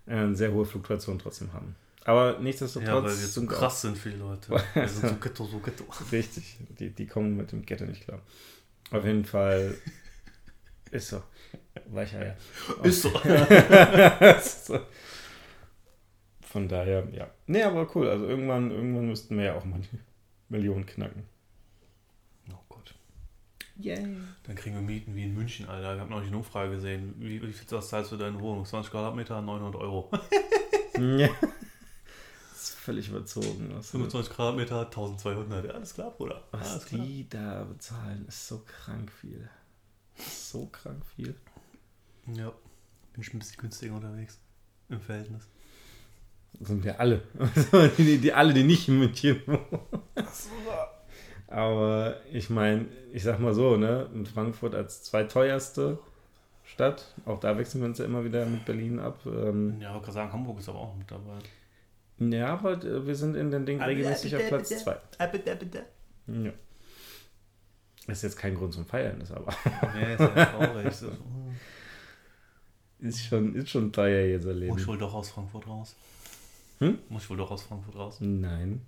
[0.06, 1.76] eine sehr hohe Fluktuation trotzdem haben.
[2.06, 2.88] Aber nichtsdestotrotz.
[2.88, 4.52] Ja, weil wir so krass sind viele Leute.
[4.74, 5.86] Wir sind so Ghetto, so Ghetto.
[6.12, 8.20] Richtig, die, die kommen mit dem Ghetto nicht klar.
[8.92, 9.74] Auf jeden Fall
[10.94, 11.24] ist so.
[11.88, 12.38] Weicheier.
[12.84, 13.10] Ist so.
[13.20, 14.80] ist so.
[16.42, 17.30] Von daher, ja.
[17.48, 18.08] Nee, aber cool.
[18.10, 19.98] Also irgendwann, irgendwann müssten wir ja auch manche
[20.50, 21.24] Millionen knacken.
[22.52, 22.94] Oh Gott.
[23.78, 24.06] Yay.
[24.44, 25.96] Dann kriegen wir Mieten wie in München, Alter.
[25.96, 27.16] Ich habe noch nicht eine Umfrage gesehen.
[27.18, 28.66] Wie, wie viel das zahlst du deine Wohnung?
[28.66, 30.12] 20 Quadratmeter, 900 Euro.
[31.00, 31.28] Ja.
[32.52, 33.72] Das ist völlig überzogen.
[33.74, 35.66] Was, 25 Quadratmeter, 1200.
[35.66, 36.44] Ja, alles klar, Bruder.
[36.52, 37.04] was Alles klar.
[37.04, 39.50] die da bezahlen, ist so krank viel.
[40.54, 41.34] So krank viel.
[42.28, 42.54] Ja.
[43.14, 44.40] Bin ich ein bisschen günstiger unterwegs.
[44.88, 45.48] Im Verhältnis.
[46.60, 47.24] Das sind wir alle.
[47.98, 49.82] die, die, alle, die nicht in München wohnen.
[51.48, 55.98] Aber ich meine, ich sag mal so, ne, in Frankfurt als zweiteuerste
[56.64, 59.26] Stadt, auch da wechseln wir uns ja immer wieder mit Berlin ab.
[59.26, 61.40] Ähm, Ja, ich wollte gerade sagen, Hamburg ist aber auch mit dabei.
[62.20, 64.98] ja, aber äh, wir sind in den Dingen regelmäßig auf Platz 2.
[66.28, 66.52] Ja.
[68.08, 69.54] Ist jetzt kein Grund zum Feiern, ist aber.
[69.96, 70.94] Nee, ist ja traurig.
[71.00, 71.12] So,
[73.00, 75.96] Ist schon, ist schon teuer jetzt Muss ich wohl doch aus Frankfurt raus?
[76.80, 77.00] Hm?
[77.10, 78.18] Muss ich wohl doch aus Frankfurt raus?
[78.20, 78.82] Nein.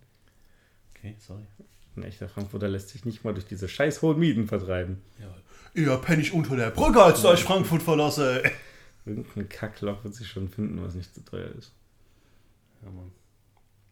[0.94, 1.46] Okay, sorry.
[1.96, 5.02] Ein echter Frankfurter lässt sich nicht mal durch diese scheiß hohen Mieten vertreiben.
[5.20, 5.34] Ja.
[5.74, 8.44] Eher penne ich unter der Brücke, als ich Frankfurt verlasse.
[9.06, 11.74] Irgendein Kackloch wird sich schon finden, was nicht zu teuer ist.
[12.82, 13.12] Ja, Mann.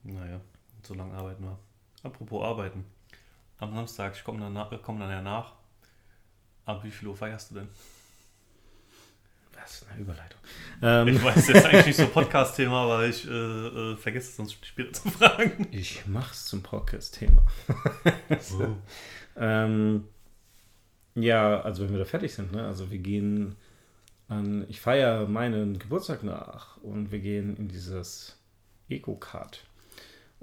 [0.03, 0.41] Naja,
[0.81, 1.59] so lange arbeiten wir.
[2.03, 2.83] Apropos arbeiten.
[3.59, 5.53] Am Samstag, ich komme dann, nach- komm dann ja nach.
[6.65, 7.67] Ab wie viel Uhr feierst du denn?
[9.55, 10.39] Was eine Überleitung.
[10.81, 14.65] Ähm, Ich weiß jetzt eigentlich nicht so Podcast-Thema, aber ich äh, äh, vergesse es sonst
[14.65, 15.67] später zu fragen.
[15.71, 17.41] ich mach's zum Podcast-Thema.
[19.35, 20.07] Ähm,
[21.15, 22.67] ja, also wenn wir da fertig sind, ne?
[22.67, 23.55] Also wir gehen
[24.27, 28.37] an, ich feiere meinen Geburtstag nach und wir gehen in dieses
[28.89, 29.63] Eco-Card.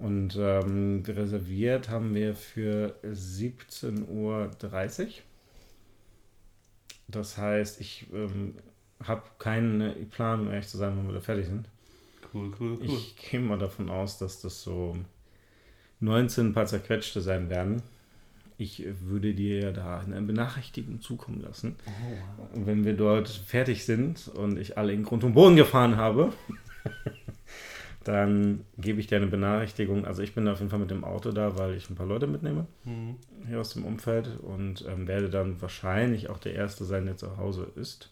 [0.00, 4.50] Und ähm, reserviert haben wir für 17.30 Uhr.
[7.08, 8.54] Das heißt, ich ähm,
[9.04, 11.68] habe keinen Plan, um ehrlich zu sein, wann wir da fertig sind.
[12.32, 12.86] Cool, cool, cool.
[12.86, 14.96] Ich gehe mal davon aus, dass das so
[16.00, 17.82] 19 paar zerquetschte sein werden.
[18.56, 21.76] Ich würde dir ja da eine Benachrichtigung zukommen lassen.
[21.86, 26.32] Oh, wenn wir dort fertig sind und ich alle in Grund und Boden gefahren habe,
[28.04, 30.06] dann gebe ich dir eine Benachrichtigung.
[30.06, 32.26] Also ich bin auf jeden Fall mit dem Auto da, weil ich ein paar Leute
[32.26, 33.16] mitnehme Mhm.
[33.46, 37.36] hier aus dem Umfeld und ähm, werde dann wahrscheinlich auch der Erste sein, der zu
[37.36, 38.10] Hause ist.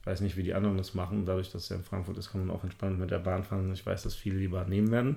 [0.00, 1.26] Ich weiß nicht, wie die anderen das machen.
[1.26, 3.72] Dadurch, dass es ja in Frankfurt ist, kann man auch entspannt mit der Bahn fahren.
[3.72, 5.16] Ich weiß, dass viele lieber nehmen werden.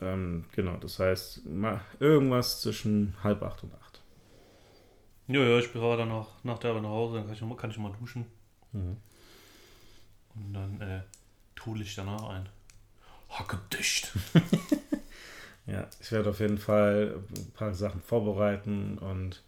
[0.00, 1.42] Ähm, genau, das heißt,
[1.98, 4.00] irgendwas zwischen halb acht und acht.
[5.26, 7.70] Ja, ja, ich fahre dann auch nach der Arbeit nach Hause, dann kann ich, kann
[7.70, 8.26] ich mal duschen.
[8.72, 8.96] Mhm.
[10.34, 11.02] Und dann äh,
[11.82, 12.48] ich danach ein.
[13.30, 14.12] Hacke dicht.
[15.66, 19.40] Ja, ich werde auf jeden Fall ein paar Sachen vorbereiten und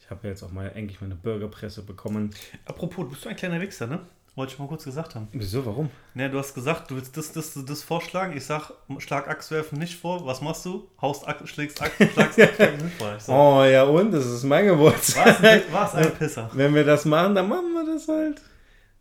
[0.00, 2.30] ich habe ja jetzt auch mal endlich meine Burgerpresse bekommen.
[2.64, 4.00] Apropos, du bist du ein kleiner Wichser, ne?
[4.36, 5.28] Wollte ich mal kurz gesagt haben.
[5.32, 5.90] Wieso, warum?
[6.14, 8.34] Ne, du hast gesagt, du willst das, das, das vorschlagen.
[8.36, 10.24] Ich sag, schlag Axt werfen nicht vor.
[10.24, 10.88] Was machst du?
[11.02, 13.18] Haust Axt, schlägst Axt, schlagst Axt werfen nicht vor.
[13.20, 14.12] So, Oh ja, und?
[14.12, 15.26] Das ist mein Geburtstag.
[15.26, 16.50] was, ein, was ein Pisser.
[16.54, 18.40] Wenn wir das machen, dann machen wir das halt.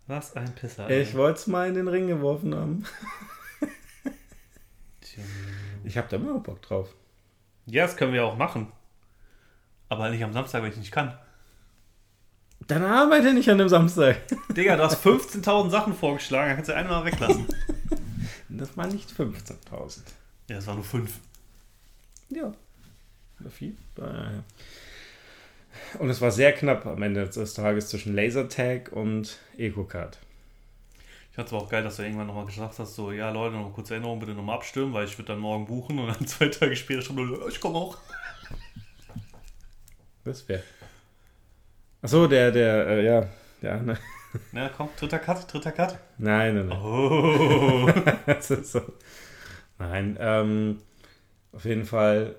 [0.07, 0.89] Was ein Pisser.
[0.89, 2.83] Ich wollte es mal in den Ring geworfen haben.
[5.83, 6.89] Ich habe da immer Bock drauf.
[7.65, 8.71] Ja, das können wir auch machen.
[9.89, 11.17] Aber nicht am Samstag, wenn ich nicht kann.
[12.67, 14.17] Dann arbeite nicht an dem Samstag.
[14.49, 17.45] Digga, du hast 15.000 Sachen vorgeschlagen, dann kannst du eine mal weglassen.
[18.57, 19.99] Das war nicht 15.000.
[20.47, 21.19] Ja, es waren nur fünf.
[22.29, 22.53] Ja.
[23.39, 23.75] War viel.
[23.95, 24.45] Daher.
[25.99, 30.19] Und es war sehr knapp am Ende des Tages zwischen Lasertag und EcoCard.
[31.35, 33.55] Ich fand es aber auch geil, dass du irgendwann nochmal gesagt hast, so, ja Leute,
[33.55, 36.25] noch eine kurze Erinnerung, bitte nochmal abstimmen, weil ich würde dann morgen buchen und dann
[36.27, 37.97] zwei Tage später schon nur, ich komme auch.
[40.23, 40.63] Was wer?
[42.01, 43.27] Achso, der, der, äh, ja.
[43.61, 43.97] Ja, ne?
[44.53, 45.99] Na komm, dritter Cut, dritter Cut.
[46.17, 46.79] Nein, nein, nein.
[46.81, 47.91] Oh.
[48.25, 48.81] Das ist so.
[49.77, 50.79] Nein, ähm,
[51.51, 52.37] auf jeden Fall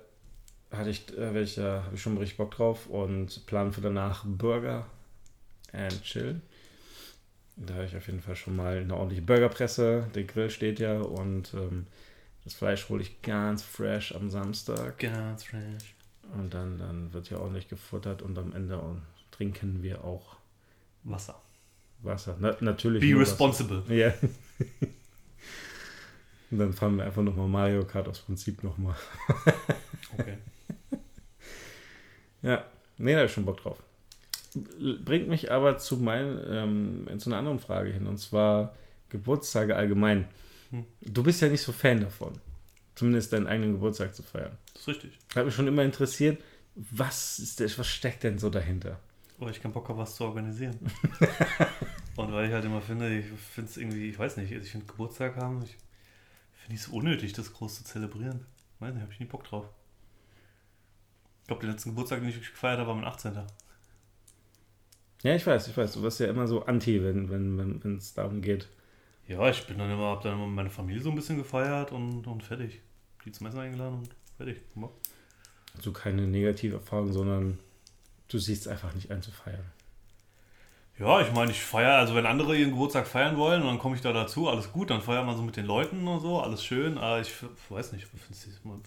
[0.71, 4.25] hatte ich, äh, ich, da habe ich schon richtig Bock drauf und plan für danach
[4.25, 4.87] Burger
[5.75, 6.41] and Chill.
[7.57, 10.09] Da habe ich auf jeden Fall schon mal eine ordentliche Burgerpresse.
[10.15, 11.87] Der Grill steht ja und ähm,
[12.45, 14.99] das Fleisch hole ich ganz fresh am Samstag.
[14.99, 15.95] Ganz fresh.
[16.37, 18.81] Und dann, dann wird ja ordentlich gefuttert und am Ende
[19.31, 20.37] trinken wir auch
[21.05, 21.41] Wasser.
[22.03, 22.37] Wasser.
[22.39, 23.01] Na, natürlich.
[23.01, 23.33] Be nur Wasser.
[23.33, 23.83] responsible.
[23.89, 24.13] Ja.
[26.51, 28.95] Und dann fahren wir einfach nochmal Mario Kart aus Prinzip nochmal.
[30.17, 30.39] Okay.
[32.43, 32.65] Ja,
[32.99, 33.83] nee, da hab ich schon Bock drauf.
[35.05, 38.75] Bringt mich aber zu, mein, ähm, zu einer anderen Frage hin, und zwar
[39.09, 40.27] Geburtstage allgemein.
[40.71, 40.85] Hm.
[41.03, 42.33] Du bist ja nicht so Fan davon,
[42.95, 44.57] zumindest deinen eigenen Geburtstag zu feiern.
[44.73, 45.19] Das ist richtig.
[45.35, 46.43] Hat mich schon immer interessiert,
[46.75, 49.01] was, ist das, was steckt denn so dahinter?
[49.39, 50.79] Weil ich keinen Bock habe, was zu organisieren.
[52.17, 54.87] Und weil ich halt immer finde, ich finde es irgendwie, ich weiß nicht, ich finde
[54.87, 55.77] Geburtstag haben, ich
[56.55, 58.47] finde es unnötig, das groß zu zelebrieren.
[58.79, 59.67] Weiß nicht, habe ich nie Bock drauf.
[61.43, 63.35] Ich glaube, den letzten Geburtstag, den ich gefeiert habe, war mein 18.
[65.23, 65.93] Ja, ich weiß, ich weiß.
[65.95, 68.69] Du wirst ja immer so anti, wenn wenn wenn wenn, es darum geht.
[69.29, 72.27] Ja, ich bin dann immer, hab dann immer meine Familie so ein bisschen gefeiert und,
[72.27, 72.81] und fertig.
[73.25, 74.61] Die zum Essen eingeladen und fertig.
[74.77, 74.89] Ja.
[75.75, 77.59] Also keine negative Erfahrung, sondern
[78.29, 79.65] du siehst einfach nicht ein zu feiern.
[80.99, 84.01] Ja, ich meine, ich feiere, also wenn andere ihren Geburtstag feiern wollen, dann komme ich
[84.01, 86.97] da dazu, alles gut, dann feiern wir so mit den Leuten und so, alles schön,
[86.97, 87.31] aber ich
[87.69, 88.81] weiß nicht, ich, immer,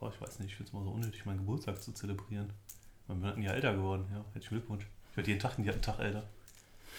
[0.00, 2.52] oh, ich weiß nicht, ich finde es mal so unnötig, meinen Geburtstag zu zelebrieren.
[3.00, 4.86] Ich bin ein Jahr älter geworden, ja, herzlichen Glückwunsch.
[5.18, 6.22] Werde jeden Tag einen Tag älter.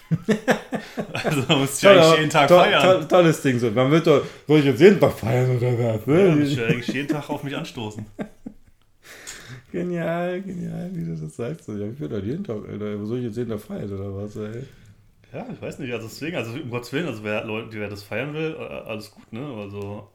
[1.14, 2.82] also da muss ich eigentlich jeden Tag toll, feiern.
[2.82, 3.72] Toll, tolles Ding so.
[3.72, 6.06] Man wird doch, soll ich jetzt jeden Tag feiern oder was?
[6.06, 6.28] Ne?
[6.28, 8.06] Ja, ich will eigentlich jeden Tag auf mich anstoßen.
[9.72, 11.70] Genial, genial, wie du das sagst.
[11.70, 13.06] Ja, ich würde halt jeden Tag, Alter.
[13.06, 14.64] Soll ich jetzt jeden Tag feiern oder was, ey?
[15.32, 18.04] Ja, ich weiß nicht, also deswegen, also um Gottes Willen, also wer, Leute, wer das
[18.04, 19.46] feiern will, äh, alles gut, ne?
[19.46, 20.10] Also,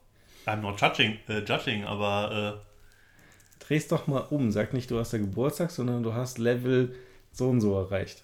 [0.44, 2.58] I'm not judging, äh, judging aber.
[2.60, 4.50] Äh, Dreh's doch mal um.
[4.50, 6.94] Sag nicht, du hast ja Geburtstag, sondern du hast Level
[7.34, 8.22] so und so erreicht.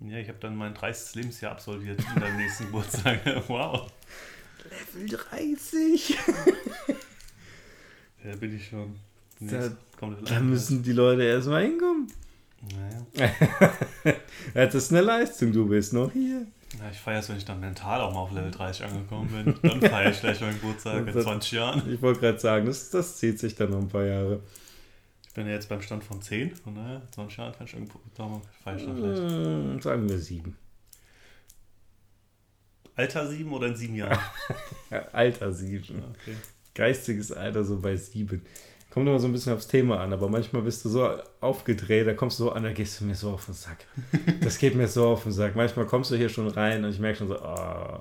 [0.00, 1.14] Ja, ich habe dann mein 30.
[1.14, 3.20] Lebensjahr absolviert in deinem nächsten Geburtstag.
[3.48, 3.90] wow.
[4.94, 6.10] Level 30.
[8.24, 8.96] ja, bin ich schon.
[9.40, 9.70] Da,
[10.24, 12.10] da müssen die Leute erstmal hinkommen.
[12.72, 13.06] Naja.
[14.54, 16.46] das ist eine Leistung, du bist noch hier.
[16.78, 19.54] Ja, ich feiere es, wenn ich dann mental auch mal auf Level 30 angekommen bin.
[19.62, 21.92] Dann feiere ich gleich meinen Geburtstag in 20 Jahren.
[21.92, 24.40] Ich wollte gerade sagen, das, das zieht sich dann noch ein paar Jahre.
[25.36, 28.00] Ich bin ja jetzt beim Stand von 10, von naja, 20 Jahren feiere ich irgendwo,
[28.06, 28.40] ich dann
[28.96, 29.20] vielleicht.
[29.20, 30.56] Hm, sagen wir 7.
[32.94, 34.18] Alter 7 oder in 7 Jahren?
[35.12, 35.82] Alter 7.
[35.82, 36.36] Okay.
[36.74, 38.40] Geistiges Alter so bei 7
[38.88, 41.06] kommt immer so ein bisschen aufs Thema an, aber manchmal bist du so
[41.42, 43.84] aufgedreht, da kommst du so an, da gehst du mir so auf den Sack.
[44.40, 45.54] Das geht mir so auf den Sack.
[45.54, 47.98] Manchmal kommst du hier schon rein und ich merke schon so, oh,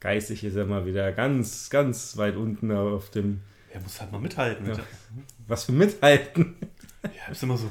[0.00, 3.40] geistig ist er mal wieder ganz, ganz weit unten auf dem.
[3.72, 4.66] Er muss halt mal mithalten.
[4.66, 4.76] Ja.
[5.48, 6.56] Was für mithalten?
[7.04, 7.70] Ja, ist immer so.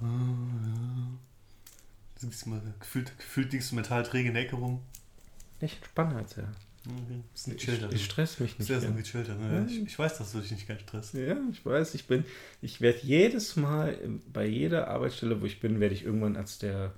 [0.00, 1.08] Oh, ja.
[2.78, 4.80] Gefühlt, gefühlt liegst du metallträge in der Ecke rum.
[5.60, 6.48] Ich entspanne halt sehr.
[6.86, 7.22] Okay.
[7.34, 8.66] Ich, ich stress mich nicht.
[8.66, 9.66] Sehr so gechillter, ne?
[9.68, 11.14] ich, ich, weiß, dass du dich nicht ganz stresst.
[11.14, 12.24] Ja, ich weiß, ich bin,
[12.60, 13.98] ich werde jedes Mal
[14.32, 16.92] bei jeder Arbeitsstelle, wo ich bin, werde ich irgendwann als der,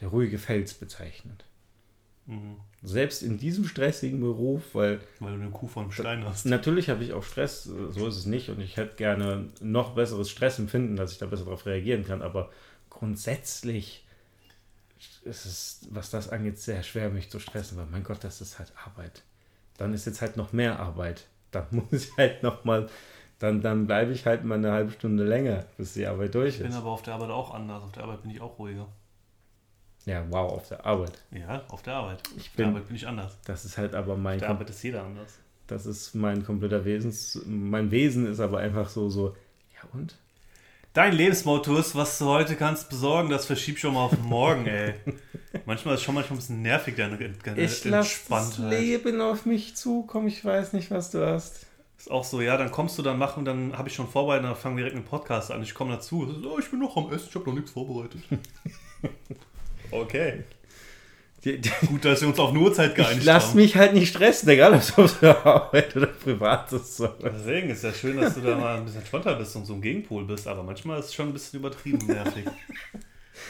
[0.00, 1.44] der ruhige Fels bezeichnet.
[2.30, 2.56] Mhm.
[2.82, 5.00] Selbst in diesem stressigen Beruf, weil.
[5.18, 6.46] Weil du eine Kuh von Stein hast.
[6.46, 8.48] Natürlich habe ich auch Stress, so ist es nicht.
[8.48, 12.22] Und ich hätte gerne noch besseres Stressempfinden, dass ich da besser darauf reagieren kann.
[12.22, 12.50] Aber
[12.88, 14.06] grundsätzlich
[15.24, 18.58] ist es, was das angeht, sehr schwer, mich zu stressen, weil mein Gott, das ist
[18.58, 19.22] halt Arbeit
[19.80, 21.26] dann ist jetzt halt noch mehr Arbeit.
[21.50, 22.88] Dann muss ich halt noch mal,
[23.38, 26.60] dann, dann bleibe ich halt mal eine halbe Stunde länger, bis die Arbeit durch ist.
[26.60, 27.82] Ich bin aber auf der Arbeit auch anders.
[27.82, 28.86] Auf der Arbeit bin ich auch ruhiger.
[30.10, 31.22] Ja, wow, auf der Arbeit.
[31.30, 32.20] Ja, auf der Arbeit.
[32.36, 33.38] Ich auf bin, der Arbeit bin ich anders.
[33.44, 34.34] Das ist halt aber mein.
[34.34, 35.38] Auf der Arbeit ist jeder anders.
[35.68, 37.40] Das ist mein kompletter Wesens.
[37.46, 39.36] Mein Wesen ist aber einfach so, so,
[39.72, 40.16] ja und?
[40.94, 44.94] Dein Lebensmotto ist, was du heute kannst besorgen, das verschieb schon mal auf morgen, ey.
[45.64, 48.50] manchmal ist schon manchmal ein bisschen nervig, deine, deine ich Entspanntheit.
[48.50, 51.66] Ich das Leben auf mich zukommen, ich weiß nicht, was du hast.
[51.96, 54.56] Ist auch so, ja, dann kommst du dann machen, dann habe ich schon vorbereitet, dann
[54.56, 55.62] fangen wir direkt einen Podcast an.
[55.62, 58.22] Ich komme dazu, so, oh, ich bin noch am Essen, ich habe noch nichts vorbereitet.
[59.92, 60.44] okay.
[61.88, 63.48] Gut, dass wir uns auf eine Uhrzeit geeinigt lass haben.
[63.48, 66.98] Lass mich halt nicht stressen, egal ob es auf der Arbeit oder privat ist.
[66.98, 67.08] So.
[67.22, 69.80] Deswegen ist ja schön, dass du da mal ein bisschen entspannter bist und so ein
[69.80, 72.44] Gegenpol bist, aber manchmal ist es schon ein bisschen übertrieben nervig.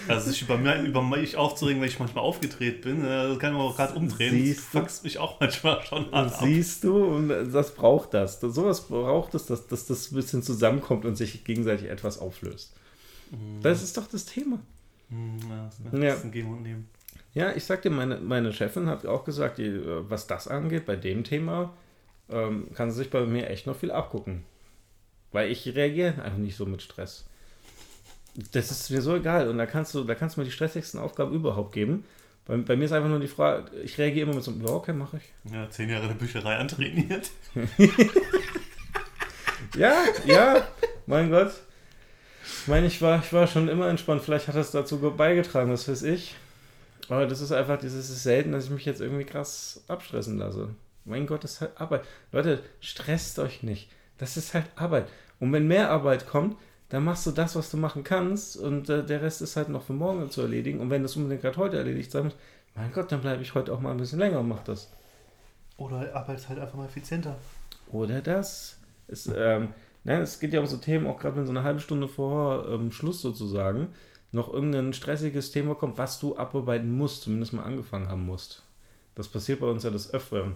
[0.06, 3.52] Also sich über, mir, über mich aufzuregen, wenn ich manchmal aufgedreht bin, äh, das kann
[3.52, 4.32] man auch gerade umdrehen.
[4.32, 6.32] Siehst das fuchst mich auch manchmal schon an.
[6.40, 8.38] Siehst du, und das braucht das.
[8.38, 12.72] das sowas braucht es, dass, dass das ein bisschen zusammenkommt und sich gegenseitig etwas auflöst.
[13.30, 13.62] Mhm.
[13.62, 14.60] Das ist doch das Thema.
[15.10, 16.16] Mhm, ja, das ist ja.
[16.16, 16.88] ein Geben und Nehmen.
[17.32, 21.22] Ja, ich sagte, meine, meine Chefin hat auch gesagt, die, was das angeht, bei dem
[21.22, 21.72] Thema,
[22.28, 24.44] ähm, kann sie sich bei mir echt noch viel abgucken.
[25.32, 27.26] Weil ich reagiere einfach nicht so mit Stress.
[28.52, 29.48] Das ist mir so egal.
[29.48, 32.04] Und da kannst du, da kannst du mir die stressigsten Aufgaben überhaupt geben.
[32.46, 34.92] Bei, bei mir ist einfach nur die Frage, ich reagiere immer mit so, ja, okay,
[34.92, 35.52] mache ich.
[35.52, 37.30] Ja, zehn Jahre in der Bücherei antrainiert.
[39.76, 40.66] ja, ja,
[41.06, 41.52] mein Gott.
[42.42, 44.22] Ich meine, ich war, ich war schon immer entspannt.
[44.22, 46.34] Vielleicht hat das dazu beigetragen, das weiß ich.
[47.08, 50.68] Aber das ist einfach, das ist selten, dass ich mich jetzt irgendwie krass abstressen lasse.
[51.04, 52.04] Mein Gott, das ist halt Arbeit.
[52.30, 53.90] Leute, stresst euch nicht.
[54.18, 55.08] Das ist halt Arbeit.
[55.40, 56.56] Und wenn mehr Arbeit kommt,
[56.90, 59.84] dann machst du das, was du machen kannst und äh, der Rest ist halt noch
[59.84, 60.80] für morgen zu erledigen.
[60.80, 62.36] Und wenn das unbedingt gerade heute erledigt sein muss,
[62.74, 64.90] mein Gott, dann bleibe ich heute auch mal ein bisschen länger und mach das.
[65.76, 67.36] Oder arbeitest halt einfach mal effizienter.
[67.90, 68.76] Oder das.
[69.08, 69.68] Es, ähm,
[70.04, 72.68] nein, es geht ja um so Themen, auch gerade wenn so eine halbe Stunde vor
[72.68, 73.88] ähm, Schluss sozusagen
[74.32, 78.62] noch irgendein stressiges Thema kommt, was du abarbeiten musst, zumindest mal angefangen haben musst.
[79.14, 80.54] Das passiert bei uns ja das Öfteren.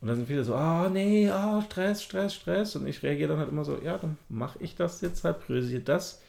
[0.00, 2.76] Und dann sind viele so, ah oh, nee, oh, Stress, Stress, Stress.
[2.76, 5.82] Und ich reagiere dann halt immer so, ja, dann mache ich das jetzt halt, priorisiere
[5.82, 6.22] das.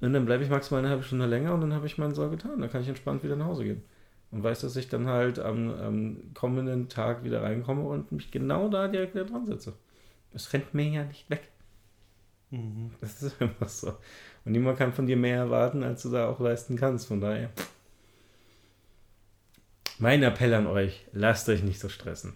[0.00, 2.30] Und dann bleibe ich maximal eine halbe Stunde länger und dann habe ich meinen Soll
[2.30, 2.60] getan.
[2.60, 3.82] Dann kann ich entspannt wieder nach Hause gehen.
[4.30, 8.68] Und weiß, dass ich dann halt am, am kommenden Tag wieder reinkomme und mich genau
[8.68, 9.74] da direkt wieder dran setze.
[10.36, 11.48] Es rennt mir ja nicht weg.
[12.50, 12.90] Mhm.
[13.00, 13.88] Das ist einfach so.
[14.44, 17.08] Und niemand kann von dir mehr erwarten, als du da auch leisten kannst.
[17.08, 17.50] Von daher.
[19.98, 22.34] Mein Appell an euch, lasst euch nicht so stressen.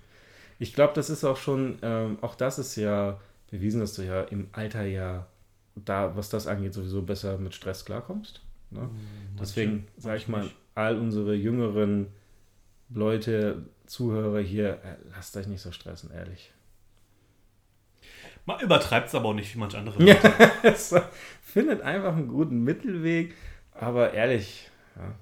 [0.58, 3.20] Ich glaube, das ist auch schon, ähm, auch das ist ja
[3.50, 5.26] bewiesen, dass du ja im Alter ja
[5.74, 8.42] da, was das angeht, sowieso besser mit Stress klarkommst.
[8.70, 8.80] Ne?
[8.80, 12.06] Mhm, Deswegen sage ich mal, all unsere jüngeren
[12.88, 16.54] Leute, Zuhörer hier, äh, lasst euch nicht so stressen, ehrlich.
[18.50, 20.02] Man übertreibt es aber auch nicht wie manch andere.
[20.04, 20.16] Ja,
[20.62, 20.94] es
[21.42, 23.34] findet einfach einen guten Mittelweg,
[23.72, 25.14] aber ehrlich, ja,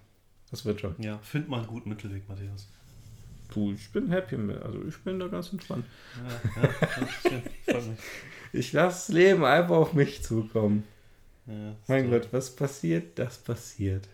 [0.50, 0.94] das wird schon.
[0.98, 2.68] ja, find mal einen guten Mittelweg, Matthias.
[3.48, 5.84] Puh, ich bin happy mit, also ich bin da ganz entspannt.
[6.54, 6.68] Ja, ja,
[7.72, 7.98] freut mich.
[8.50, 10.84] Ich lasse das Leben einfach auf mich zukommen.
[11.46, 12.10] Ja, Mein.
[12.10, 14.08] Gott, was passiert, das passiert.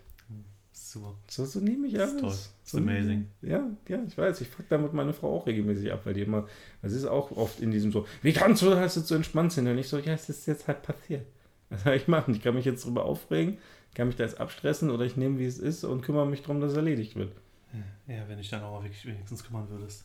[0.95, 1.13] Super.
[1.27, 2.21] So, so nehme ich alles.
[2.21, 2.35] toll.
[2.63, 3.29] So amazing.
[3.43, 4.41] Ja, ja, ich weiß.
[4.43, 6.47] Ich fuck damit meine Frau auch regelmäßig ab, weil die immer,
[6.85, 9.67] sie ist auch oft in diesem so, wie kannst du das jetzt so entspannt sein?
[9.67, 11.27] Und ich so, ja, es ist jetzt halt passiert.
[11.71, 12.33] Was soll ich machen?
[12.33, 13.59] Ich kann mich jetzt drüber aufregen,
[13.97, 16.61] kann mich da jetzt abstressen oder ich nehme, wie es ist und kümmere mich darum,
[16.61, 17.33] dass es erledigt wird.
[18.07, 20.05] Ja, wenn ich dann auch mal wirklich wenigstens kümmern würdest.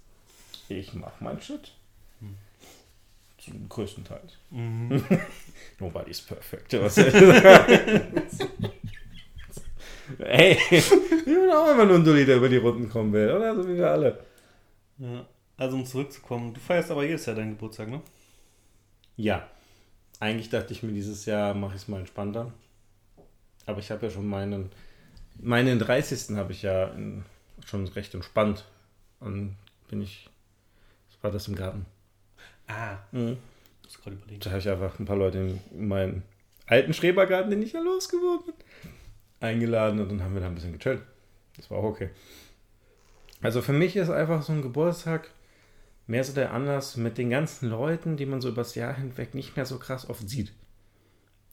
[0.70, 1.72] Ich mache meinen Shit.
[2.20, 2.34] Hm.
[3.38, 4.24] Zum größten Teil.
[4.50, 5.04] Mhm.
[5.80, 6.74] Nobody's perfect.
[6.74, 6.98] Was?
[10.18, 10.89] Ey, ich
[11.26, 13.55] bin auch immer nur ein Dulli, der über die Runden kommen will, oder?
[13.55, 14.20] So wie wir alle.
[14.97, 15.26] ja.
[15.57, 18.01] Also um zurückzukommen, du feierst aber jedes Jahr deinen Geburtstag, ne?
[19.18, 19.45] Ja.
[20.22, 22.53] Eigentlich dachte ich mir, dieses Jahr mache ich es mal entspannter.
[23.66, 24.72] Aber ich habe ja schon meinen,
[25.38, 26.38] meinen 30.
[26.38, 27.26] habe ich ja in,
[27.66, 28.64] schon recht entspannt.
[29.20, 29.57] Und
[29.89, 30.30] bin ich,
[31.10, 31.86] was war das im Garten?
[32.68, 33.38] Ah, Mhm.
[34.39, 36.24] Da habe ich einfach ein paar Leute in meinen
[36.68, 38.55] alten Schrebergarten, den ich ja losgeworden bin,
[39.40, 41.02] eingeladen und dann haben wir da ein bisschen gechillt.
[41.58, 42.10] Das war auch okay.
[43.42, 45.30] Also für mich ist einfach so ein Geburtstag
[46.08, 49.56] mehr so der Anlass mit den ganzen Leuten, die man so übers Jahr hinweg nicht
[49.56, 50.52] mehr so krass oft sieht.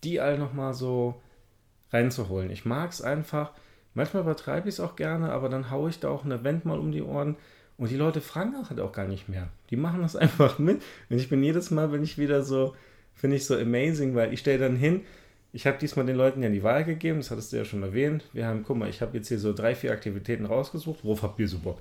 [0.03, 1.21] Die alle nochmal so
[1.91, 2.51] reinzuholen.
[2.51, 3.53] Ich mag es einfach.
[3.95, 6.79] Manchmal übertreibe ich es auch gerne, aber dann haue ich da auch ein Event mal
[6.79, 7.37] um die Ohren.
[7.79, 9.49] Und die Leute fragen auch halt auch gar nicht mehr.
[9.71, 10.83] Die machen das einfach mit.
[11.11, 12.75] Und ich bin jedes Mal, bin ich wieder so,
[13.15, 15.03] finde ich so amazing, weil ich stelle dann hin,
[15.57, 18.25] ich habe diesmal den Leuten ja die Wahl gegeben, das hattest du ja schon erwähnt.
[18.35, 21.03] Wir haben, guck mal, ich habe jetzt hier so drei, vier Aktivitäten rausgesucht.
[21.03, 21.79] Worauf habt ihr so Bock?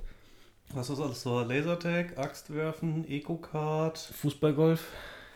[0.72, 1.40] Was ist alles so?
[1.40, 4.82] Lasertag, Axtwerfen, Eco-Card, Fußballgolf?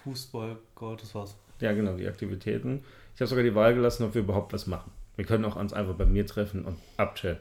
[0.04, 1.36] Fußball, Gott, das war's.
[1.60, 2.82] Ja, genau, die Aktivitäten.
[3.14, 4.90] Ich habe sogar die Wahl gelassen, ob wir überhaupt was machen.
[5.16, 7.36] Wir können auch uns einfach bei mir treffen und abchillen.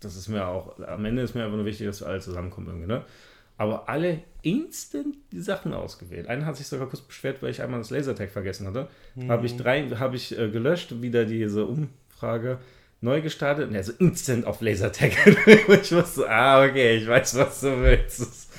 [0.00, 2.66] Das ist mir auch, am Ende ist mir einfach nur wichtig, dass wir alle zusammenkommen
[2.66, 3.04] irgendwie, ne?
[3.62, 6.26] Aber alle instant die Sachen ausgewählt.
[6.26, 8.88] Einer hat sich sogar kurz beschwert, weil ich einmal das Lasertag vergessen hatte.
[9.28, 12.58] Habe ich drei, habe ich äh, gelöscht, wieder diese Umfrage
[13.00, 15.12] neu gestartet und er so instant auf Lasertag.
[15.46, 18.50] ich wusste, ah, okay, ich weiß, was du willst.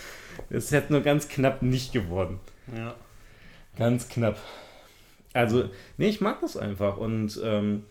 [0.50, 2.40] Es hätte nur ganz knapp nicht geworden.
[2.74, 2.96] Ja.
[3.78, 4.40] Ganz knapp.
[5.34, 7.84] Also, nee, ich mag das einfach und ähm,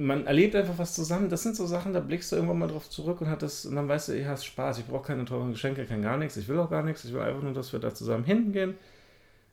[0.00, 1.28] man erlebt einfach was zusammen.
[1.28, 3.76] Das sind so Sachen, da blickst du irgendwann mal drauf zurück und hat das, und
[3.76, 4.78] dann weißt du, ihr hast Spaß.
[4.78, 6.38] Ich brauche keine teuren Geschenke, kein gar nichts.
[6.38, 7.04] Ich will auch gar nichts.
[7.04, 8.74] Ich will einfach nur, dass wir da zusammen hingehen.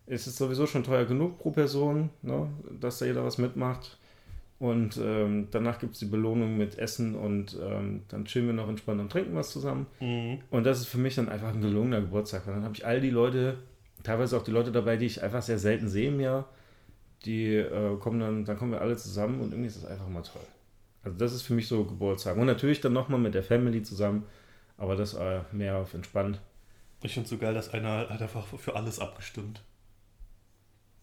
[0.05, 2.47] Es ist sowieso schon teuer genug pro Person, ne,
[2.79, 3.97] dass da jeder was mitmacht.
[4.59, 8.69] Und ähm, danach gibt es die Belohnung mit Essen und ähm, dann chillen wir noch
[8.69, 9.85] entspannt und trinken was zusammen.
[9.99, 10.39] Mhm.
[10.49, 12.47] Und das ist für mich dann einfach ein gelungener Geburtstag.
[12.47, 13.57] Und dann habe ich all die Leute,
[14.03, 16.47] teilweise auch die Leute dabei, die ich einfach sehr selten sehe im Jahr,
[17.25, 20.21] die äh, kommen dann, dann kommen wir alle zusammen und irgendwie ist das einfach mal
[20.21, 20.41] toll.
[21.03, 22.37] Also das ist für mich so Geburtstag.
[22.37, 24.25] Und natürlich dann nochmal mit der Family zusammen,
[24.77, 26.39] aber das äh, mehr auf entspannt.
[27.01, 29.61] Ich finde es so geil, dass einer hat einfach für alles abgestimmt.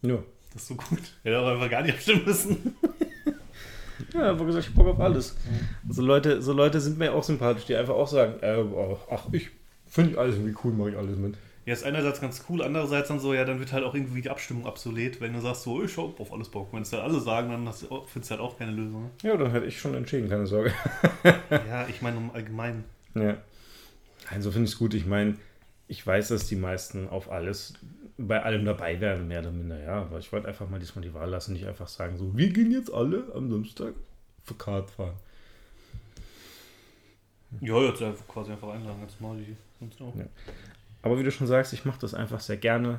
[0.01, 0.19] Ja.
[0.53, 1.01] Das ist so gut.
[1.23, 2.75] Hätte auch einfach gar nicht abstimmen müssen.
[4.13, 5.35] Ja, einfach gesagt, ich hab Bock auf alles.
[5.89, 8.63] So Leute, so Leute sind mir auch sympathisch, die einfach auch sagen, äh,
[9.11, 9.49] ach, ich
[9.87, 11.35] finde alles irgendwie cool, mache ich alles mit.
[11.65, 14.29] Ja, ist einerseits ganz cool, andererseits dann so, ja, dann wird halt auch irgendwie die
[14.29, 16.71] Abstimmung obsolet, wenn du sagst so, ich hab auf alles Bock.
[16.71, 19.09] Wenn es dann alle sagen, dann hast findest du halt auch keine Lösung.
[19.23, 20.71] Ja, dann hätte ich schon entschieden, keine Sorge.
[21.49, 22.83] ja, ich meine im Allgemeinen.
[23.15, 23.37] Ja.
[24.29, 24.93] Also finde ich es gut.
[24.93, 25.37] Ich meine,
[25.87, 27.73] ich weiß, dass die meisten auf alles,
[28.17, 30.01] bei allem dabei wären, mehr oder minder, ja.
[30.01, 32.71] Aber ich wollte einfach mal diesmal die Wahl lassen, nicht einfach sagen, so, wir gehen
[32.71, 33.93] jetzt alle am Samstag
[34.43, 35.15] für Kart fahren.
[37.61, 40.15] Ja, jetzt einfach quasi einfach einladen, ganz mal die sonst auch.
[40.15, 40.25] Ja.
[41.05, 42.97] Aber wie du schon sagst, ich mache das einfach sehr gerne,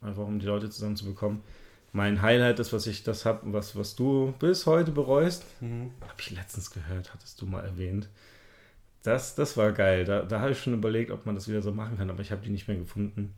[0.00, 1.40] einfach um die Leute zusammenzubekommen.
[1.92, 5.90] Mein Highlight ist, was ich das habe, was, was du bis heute bereust, Mhm.
[6.00, 8.08] habe ich letztens gehört, hattest du mal erwähnt.
[9.02, 10.04] Das, das war geil.
[10.04, 12.30] Da, da habe ich schon überlegt, ob man das wieder so machen kann, aber ich
[12.30, 13.34] habe die nicht mehr gefunden.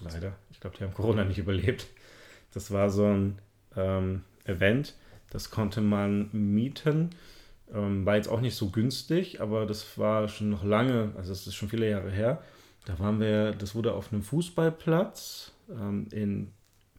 [0.00, 0.32] Leider.
[0.50, 1.86] Ich glaube, die haben Corona nicht überlebt.
[2.52, 3.38] Das war so ein
[3.76, 4.94] ähm, Event.
[5.30, 7.10] Das konnte man mieten.
[7.72, 11.46] Ähm, war jetzt auch nicht so günstig, aber das war schon noch lange, also das
[11.46, 12.42] ist schon viele Jahre her.
[12.86, 16.52] Da waren wir, das wurde auf einem Fußballplatz ähm, in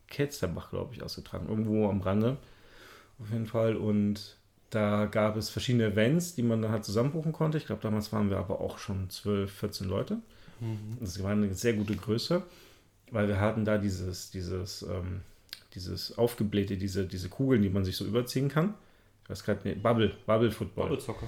[0.08, 1.48] Ketzerbach, glaube ich, ausgetragen.
[1.50, 2.38] Irgendwo am Rande.
[3.20, 3.76] Auf jeden Fall.
[3.76, 4.38] Und
[4.70, 7.58] da gab es verschiedene Events, die man dann halt zusammenbuchen konnte.
[7.58, 10.18] Ich glaube, damals waren wir aber auch schon 12, 14 Leute.
[10.60, 10.98] Mhm.
[11.00, 12.44] Das war eine sehr gute Größe,
[13.12, 15.22] weil wir hatten da dieses, dieses, ähm,
[15.74, 18.74] dieses aufgeblähte, diese, diese Kugeln, die man sich so überziehen kann.
[19.24, 20.90] Ich weiß gerade nicht, Bubble, Bubble Football.
[20.90, 21.28] Bubble Soccer.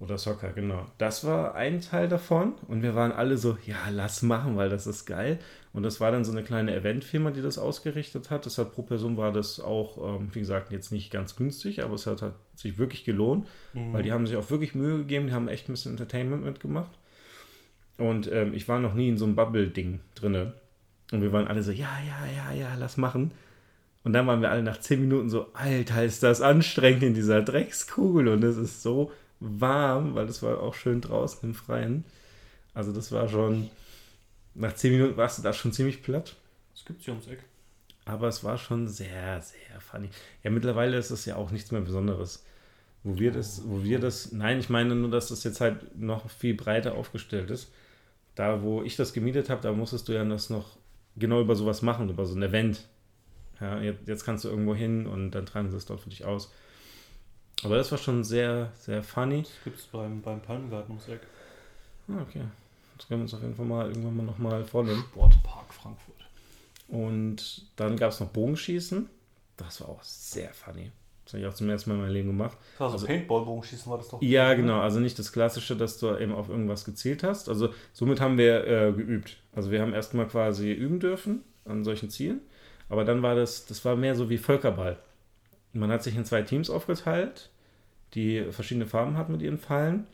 [0.00, 0.86] Oder Soccer, genau.
[0.96, 4.86] Das war ein Teil davon und wir waren alle so, ja, lass machen, weil das
[4.86, 5.38] ist geil.
[5.74, 8.46] Und das war dann so eine kleine Eventfirma, die das ausgerichtet hat.
[8.46, 12.06] Deshalb pro Person war das auch, ähm, wie gesagt, jetzt nicht ganz günstig, aber es
[12.06, 13.92] hat, hat sich wirklich gelohnt, mhm.
[13.92, 16.92] weil die haben sich auch wirklich Mühe gegeben, die haben echt ein bisschen Entertainment mitgemacht.
[17.98, 20.52] Und ähm, ich war noch nie in so einem Bubble-Ding drin.
[21.12, 23.32] Und wir waren alle so, ja, ja, ja, ja, lass machen.
[24.02, 27.42] Und dann waren wir alle nach zehn Minuten so, Alter, ist das anstrengend in dieser
[27.42, 32.04] Dreckskugel und es ist so warm, weil es war auch schön draußen im Freien.
[32.74, 33.70] Also das war schon,
[34.54, 36.36] nach zehn Minuten warst du da schon ziemlich platt.
[36.74, 37.42] Das gibt's hier ums Eck.
[38.04, 40.08] Aber es war schon sehr, sehr funny.
[40.42, 42.44] Ja, mittlerweile ist es ja auch nichts mehr Besonderes.
[43.02, 46.28] Wo wir das, wo wir das, nein, ich meine nur, dass das jetzt halt noch
[46.30, 47.72] viel breiter aufgestellt ist.
[48.34, 50.76] Da, wo ich das gemietet habe, da musstest du ja das noch
[51.16, 52.86] genau über sowas machen, über so ein Event.
[53.60, 56.24] Ja, jetzt, jetzt kannst du irgendwo hin und dann tragen sie es dort für dich
[56.24, 56.52] aus.
[57.64, 59.42] Aber das war schon sehr, sehr funny.
[59.42, 61.20] Das gibt es beim, beim Palmgarten ums Eck.
[62.08, 62.42] Ah, okay.
[62.96, 65.04] Das können wir uns auf jeden Fall mal irgendwann mal nochmal vornehmen.
[65.10, 66.16] Sportpark Frankfurt.
[66.88, 69.08] Und dann gab es noch Bogenschießen.
[69.56, 70.90] Das war auch sehr funny.
[71.24, 72.58] Das habe ich auch zum ersten Mal in meinem Leben gemacht.
[72.78, 74.20] Also, also Paintball-Bogenschießen war das doch?
[74.20, 74.80] Ja, genau.
[74.80, 77.48] Also nicht das Klassische, dass du eben auf irgendwas gezielt hast.
[77.48, 79.36] Also somit haben wir äh, geübt.
[79.54, 82.40] Also wir haben erstmal quasi üben dürfen an solchen Zielen.
[82.88, 84.98] Aber dann war das, das war mehr so wie Völkerball.
[85.72, 87.50] Man hat sich in zwei Teams aufgeteilt,
[88.14, 90.06] die verschiedene Farben hatten mit ihren Pfeilen.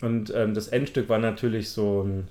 [0.00, 2.28] Und ähm, das Endstück war natürlich so ein,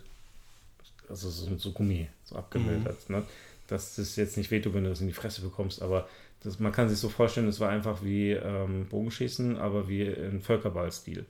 [1.10, 3.10] also so, so Gummi, so abgemildert.
[3.10, 3.16] Mhm.
[3.16, 3.24] Ne?
[3.68, 6.08] Dass das jetzt nicht wehtut, wenn du das in die Fresse bekommst, aber
[6.42, 10.42] das, man kann sich so vorstellen, es war einfach wie ähm, Bogenschießen, aber wie in
[10.42, 11.26] Völkerballstil.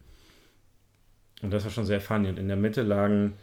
[1.41, 2.29] Und das war schon sehr funny.
[2.29, 3.33] Und in der Mitte lagen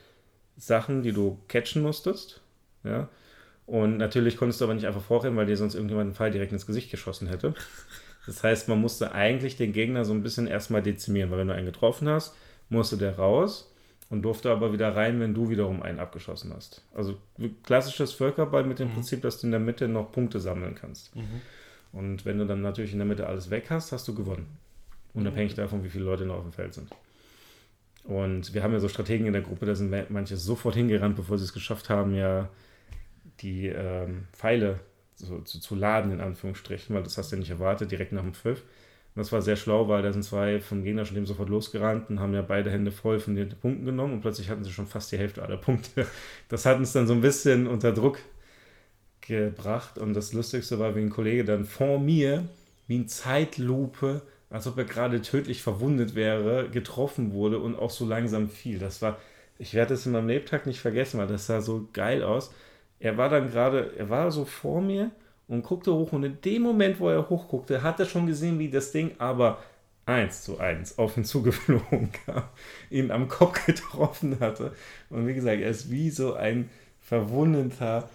[0.56, 2.40] Sachen, die du catchen musstest.
[2.84, 3.08] Ja.
[3.66, 6.52] Und natürlich konntest du aber nicht einfach vorrennen, weil dir sonst irgendjemand einen Pfeil direkt
[6.52, 7.54] ins Gesicht geschossen hätte.
[8.26, 11.54] Das heißt, man musste eigentlich den Gegner so ein bisschen erstmal dezimieren, weil wenn du
[11.54, 12.36] einen getroffen hast,
[12.68, 13.72] musste der raus
[14.10, 16.84] und durfte aber wieder rein, wenn du wiederum einen abgeschossen hast.
[16.94, 17.16] Also
[17.64, 18.94] klassisches Völkerball mit dem mhm.
[18.94, 21.16] Prinzip, dass du in der Mitte noch Punkte sammeln kannst.
[21.16, 21.40] Mhm.
[21.92, 24.46] Und wenn du dann natürlich in der Mitte alles weg hast, hast du gewonnen.
[25.14, 25.62] Unabhängig mhm.
[25.62, 26.90] davon, wie viele Leute noch auf dem Feld sind.
[28.04, 31.38] Und wir haben ja so Strategen in der Gruppe, da sind manche sofort hingerannt, bevor
[31.38, 32.48] sie es geschafft haben, ja
[33.40, 34.80] die ähm, Pfeile
[35.16, 38.22] so, zu, zu, laden, in Anführungsstrichen, weil das hast du ja nicht erwartet, direkt nach
[38.22, 38.62] dem Pfiff.
[39.14, 42.08] Und das war sehr schlau, weil da sind zwei vom Gegner schon dem sofort losgerannt
[42.08, 44.86] und haben ja beide Hände voll von den Punkten genommen und plötzlich hatten sie schon
[44.86, 46.06] fast die Hälfte aller Punkte.
[46.48, 48.18] Das hat uns dann so ein bisschen unter Druck
[49.20, 52.48] gebracht und das Lustigste war, wie ein Kollege dann vor mir,
[52.86, 58.06] wie in Zeitlupe, als ob er gerade tödlich verwundet wäre, getroffen wurde und auch so
[58.06, 58.78] langsam fiel.
[58.78, 59.18] Das war,
[59.58, 62.52] ich werde es in meinem Lebtag nicht vergessen, weil das sah so geil aus
[63.02, 65.10] er war dann gerade, er war so vor mir
[65.48, 68.70] und guckte hoch und in dem Moment, wo er hochguckte, hat er schon gesehen, wie
[68.70, 69.58] das Ding aber
[70.06, 72.44] eins zu eins auf ihn zugeflogen kam,
[72.90, 74.72] ihn am Kopf getroffen hatte.
[75.10, 78.08] Und wie gesagt, er ist wie so ein verwundeter.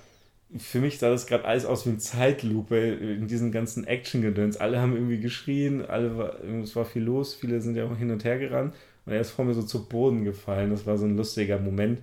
[0.58, 4.56] Für mich sah das gerade alles aus wie eine Zeitlupe in diesen ganzen Action-Gedöns.
[4.58, 8.12] Alle haben irgendwie geschrien, alle war, es war viel los, viele sind ja auch hin
[8.12, 8.74] und her gerannt
[9.06, 10.70] und er ist vor mir so zu Boden gefallen.
[10.70, 12.00] Das war so ein lustiger Moment.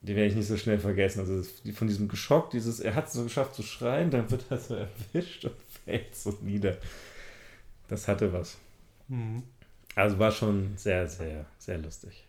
[0.00, 1.20] Die werde ich nicht so schnell vergessen.
[1.20, 1.42] Also
[1.72, 4.74] von diesem Geschock, dieses, er hat es so geschafft zu schreien, dann wird er so
[5.14, 6.76] erwischt und fällt so nieder.
[7.88, 8.58] Das hatte was.
[9.08, 9.42] Mhm.
[9.94, 12.24] Also war schon sehr, sehr, sehr lustig.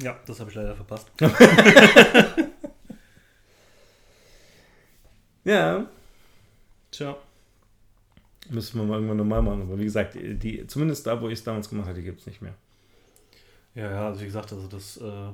[0.00, 1.10] Ja, das habe ich leider verpasst.
[5.44, 5.86] ja.
[6.90, 7.16] Tja.
[8.50, 9.62] Müssen wir mal irgendwann normal machen.
[9.62, 12.26] Aber wie gesagt, die, zumindest da, wo ich es damals gemacht habe, die gibt es
[12.26, 12.54] nicht mehr.
[13.74, 15.32] Ja, ja, also wie gesagt, also das äh,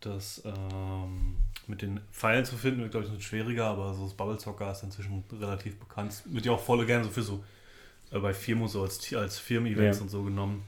[0.00, 1.36] das ähm,
[1.66, 4.38] mit den Pfeilen zu finden, wird, glaube ich, ein bisschen schwieriger, aber so das Bubble
[4.38, 6.22] Soccer ist inzwischen relativ bekannt.
[6.26, 7.44] Wird ja auch voll gerne so für so
[8.10, 10.02] äh, bei Firmen so als, als Firmen-Events ja.
[10.02, 10.64] und so genommen.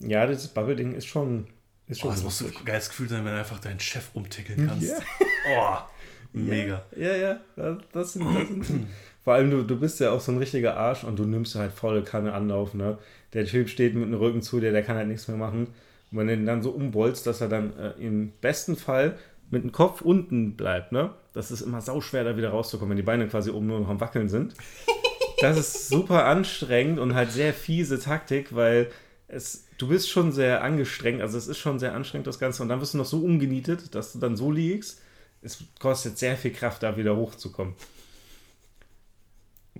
[0.00, 1.46] Ja, das Bubble-Ding ist schon.
[1.86, 4.66] Ist schon oh, das muss ein geiles Gefühl sein, wenn du einfach deinen Chef umtickeln
[4.66, 4.92] kannst.
[5.50, 5.88] Ja.
[6.34, 6.84] Oh, mega.
[6.94, 7.78] Ja, ja, ja.
[7.92, 8.86] Das sind, das sind
[9.24, 11.72] vor allem, du, du bist ja auch so ein richtiger Arsch und du nimmst halt
[11.72, 12.98] volle Kanne Anlauf, ne?
[13.32, 15.68] Der Typ steht mit dem Rücken zu dir, der kann halt nichts mehr machen.
[16.10, 19.18] Und wenn du ihn dann so umbolzt, dass er dann äh, im besten Fall
[19.50, 21.10] mit dem Kopf unten bleibt, ne?
[21.32, 24.00] Das ist immer sauschwer, da wieder rauszukommen, wenn die Beine quasi oben nur noch am
[24.00, 24.54] Wackeln sind.
[25.40, 28.90] das ist super anstrengend und halt sehr fiese Taktik, weil
[29.28, 32.68] es, du bist schon sehr angestrengt, also es ist schon sehr anstrengend das Ganze und
[32.68, 35.00] dann wirst du noch so umgenietet, dass du dann so liegst.
[35.42, 37.74] Es kostet sehr viel Kraft, da wieder hochzukommen.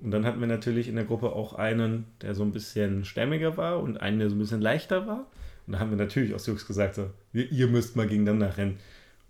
[0.01, 3.57] Und dann hatten wir natürlich in der Gruppe auch einen, der so ein bisschen stämmiger
[3.57, 5.27] war und einen, der so ein bisschen leichter war.
[5.69, 8.79] Und da haben wir natürlich aus Jux gesagt, so, ihr müsst mal gegeneinander rennen.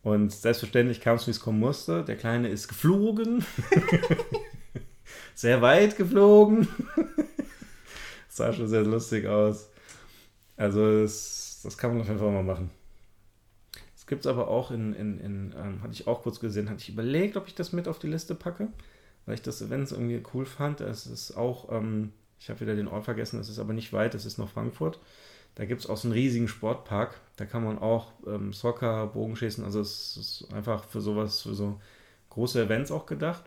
[0.04, 2.04] Und selbstverständlich kam es, wie es kommen musste.
[2.04, 3.44] Der Kleine ist geflogen.
[5.34, 6.68] sehr weit geflogen.
[8.28, 9.68] sah schon sehr lustig aus.
[10.56, 12.70] Also das, das kann man auf jeden Fall mal machen.
[13.96, 16.82] Es gibt es aber auch in, in, in ähm, hatte ich auch kurz gesehen, hatte
[16.82, 18.68] ich überlegt, ob ich das mit auf die Liste packe,
[19.26, 20.80] weil ich das Event irgendwie cool fand.
[20.82, 24.14] Es ist auch, ähm, ich habe wieder den Ort vergessen, es ist aber nicht weit,
[24.14, 25.00] es ist noch Frankfurt.
[25.58, 27.20] Da gibt es auch so einen riesigen Sportpark.
[27.34, 29.64] Da kann man auch ähm, Soccer, Bogenschießen.
[29.64, 31.80] Also es ist einfach für sowas, für so
[32.30, 33.42] große Events auch gedacht,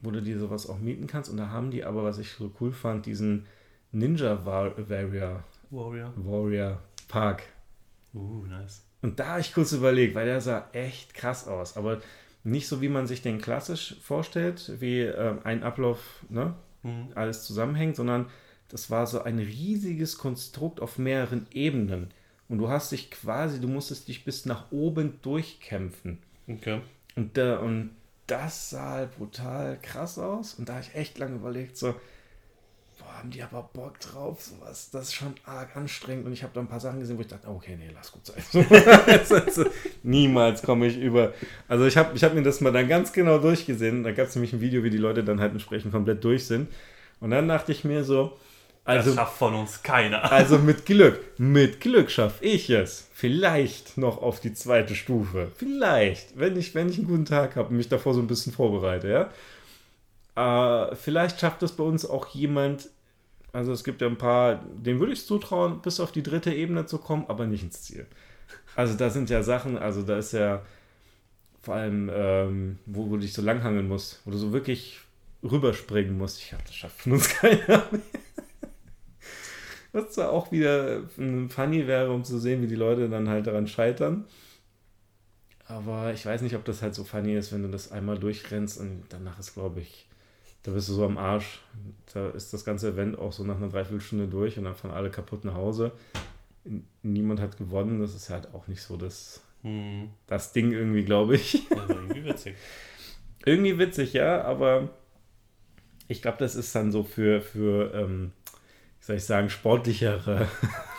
[0.00, 1.30] wo du dir sowas auch mieten kannst.
[1.30, 3.44] Und da haben die aber, was ich so cool fand, diesen
[3.90, 6.14] Ninja Warrior, Warrior.
[6.16, 6.78] Warrior
[7.08, 7.42] Park.
[8.14, 8.86] Uh, nice.
[9.02, 11.76] Und da habe ich kurz überlegt, weil der sah echt krass aus.
[11.76, 12.00] Aber
[12.44, 16.54] nicht so, wie man sich den klassisch vorstellt, wie ähm, ein Ablauf, ne?
[16.82, 17.08] Mhm.
[17.14, 18.26] alles zusammenhängt, sondern
[18.72, 22.10] das war so ein riesiges Konstrukt auf mehreren Ebenen.
[22.48, 26.18] Und du hast dich quasi, du musstest dich bis nach oben durchkämpfen.
[26.48, 26.80] Okay.
[27.14, 27.90] Und, da, und
[28.26, 30.54] das sah halt brutal krass aus.
[30.54, 31.94] Und da habe ich echt lange überlegt, so,
[32.98, 34.88] boah, haben die aber Bock drauf, sowas.
[34.90, 36.24] Das ist schon arg anstrengend.
[36.24, 38.24] Und ich habe da ein paar Sachen gesehen, wo ich dachte, okay, nee, lass gut
[38.24, 39.66] sein.
[40.02, 41.34] niemals komme ich über.
[41.68, 44.02] Also ich habe ich hab mir das mal dann ganz genau durchgesehen.
[44.02, 46.70] Da gab es nämlich ein Video, wie die Leute dann halt entsprechend komplett durch sind.
[47.20, 48.38] Und dann dachte ich mir so,
[48.84, 50.30] also, das schafft von uns keiner.
[50.32, 53.08] also mit Glück, mit Glück schaffe ich es.
[53.14, 55.52] Vielleicht noch auf die zweite Stufe.
[55.56, 58.52] Vielleicht, wenn ich, wenn ich einen guten Tag habe und mich davor so ein bisschen
[58.52, 59.30] vorbereite, ja.
[60.34, 62.88] Äh, vielleicht schafft es bei uns auch jemand,
[63.52, 66.52] also es gibt ja ein paar, dem würde ich es zutrauen, bis auf die dritte
[66.52, 68.06] Ebene zu kommen, aber nicht ins Ziel.
[68.74, 70.62] Also da sind ja Sachen, also da ist ja
[71.60, 74.98] vor allem, ähm, wo, wo du dich so langhangeln musst, wo du so wirklich
[75.42, 76.40] rüberspringen musst.
[76.40, 78.00] Ich glaube, das schafft von uns keiner mehr.
[79.92, 81.02] Was zwar auch wieder
[81.48, 84.24] funny wäre, um zu sehen, wie die Leute dann halt daran scheitern.
[85.66, 88.80] Aber ich weiß nicht, ob das halt so funny ist, wenn du das einmal durchrennst
[88.80, 90.06] und danach ist, glaube ich,
[90.62, 91.60] da bist du so am Arsch.
[92.12, 95.10] Da ist das ganze Event auch so nach einer Dreiviertelstunde durch und dann fahren alle
[95.10, 95.92] kaputt nach Hause.
[97.02, 98.00] Niemand hat gewonnen.
[98.00, 100.10] Das ist halt auch nicht so das, Hm.
[100.26, 101.68] das Ding irgendwie, glaube ich.
[101.70, 102.56] War irgendwie witzig.
[103.44, 104.90] irgendwie witzig, ja, aber
[106.08, 108.32] ich glaube, das ist dann so für, für ähm,
[109.02, 110.48] wie soll ich sagen, sportlichere.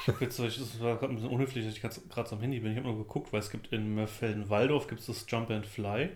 [0.01, 2.60] Ich habe jetzt, das war gerade ein bisschen unhöflich, dass ich gerade so am Handy
[2.60, 2.74] bin.
[2.74, 6.10] Ich habe nur geguckt, weil es gibt in Mörfelden-Waldorf gibt es das Jump and Fly.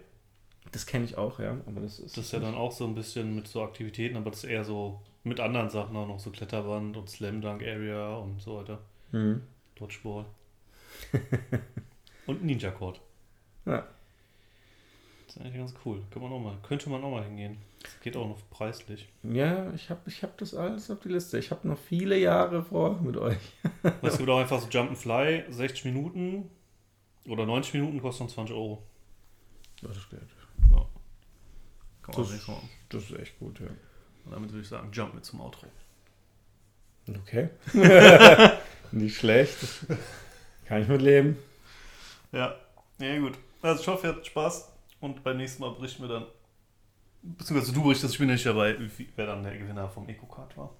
[0.74, 2.18] Das kenne ich auch, ja, aber das ist.
[2.18, 4.66] Das ist ja dann auch so ein bisschen mit so Aktivitäten, aber das ist eher
[4.66, 8.80] so mit anderen Sachen auch noch so Kletterband und Slam Dunk Area und so weiter.
[9.12, 9.44] Hm.
[9.76, 10.26] Dodgeball.
[12.26, 13.00] und Ninja Court.
[13.66, 13.88] Ja.
[15.28, 16.02] Das ist eigentlich ganz cool.
[16.10, 17.58] Kann man auch mal, könnte man auch mal hingehen.
[17.84, 19.08] Das geht auch noch preislich.
[19.24, 21.38] Ja, ich habe ich hab das alles auf die Liste.
[21.38, 23.38] Ich habe noch viele Jahre vor mit euch.
[24.02, 26.50] Es gibt auch einfach so Jump and Fly, 60 Minuten
[27.28, 28.84] oder 90 Minuten kosten 20 Euro.
[29.82, 30.20] Das ist gut.
[30.72, 30.78] Ja.
[32.02, 32.70] Kann man Das- auch nichts machen.
[32.90, 33.68] Das ist echt gut, ja.
[33.68, 35.68] Und damit würde ich sagen, Jump mit zum Outro.
[37.10, 37.50] Okay.
[38.92, 39.58] Nicht schlecht.
[40.66, 41.38] Kann ich mitleben.
[42.32, 42.56] Ja,
[43.00, 43.38] ja gut.
[43.62, 46.26] Also ich hoffe, ihr hattet Spaß und beim nächsten Mal berichten wir dann,
[47.22, 48.78] beziehungsweise du berichtest, ich bin nicht dabei,
[49.16, 50.74] wer dann der Gewinner vom EcoCard war.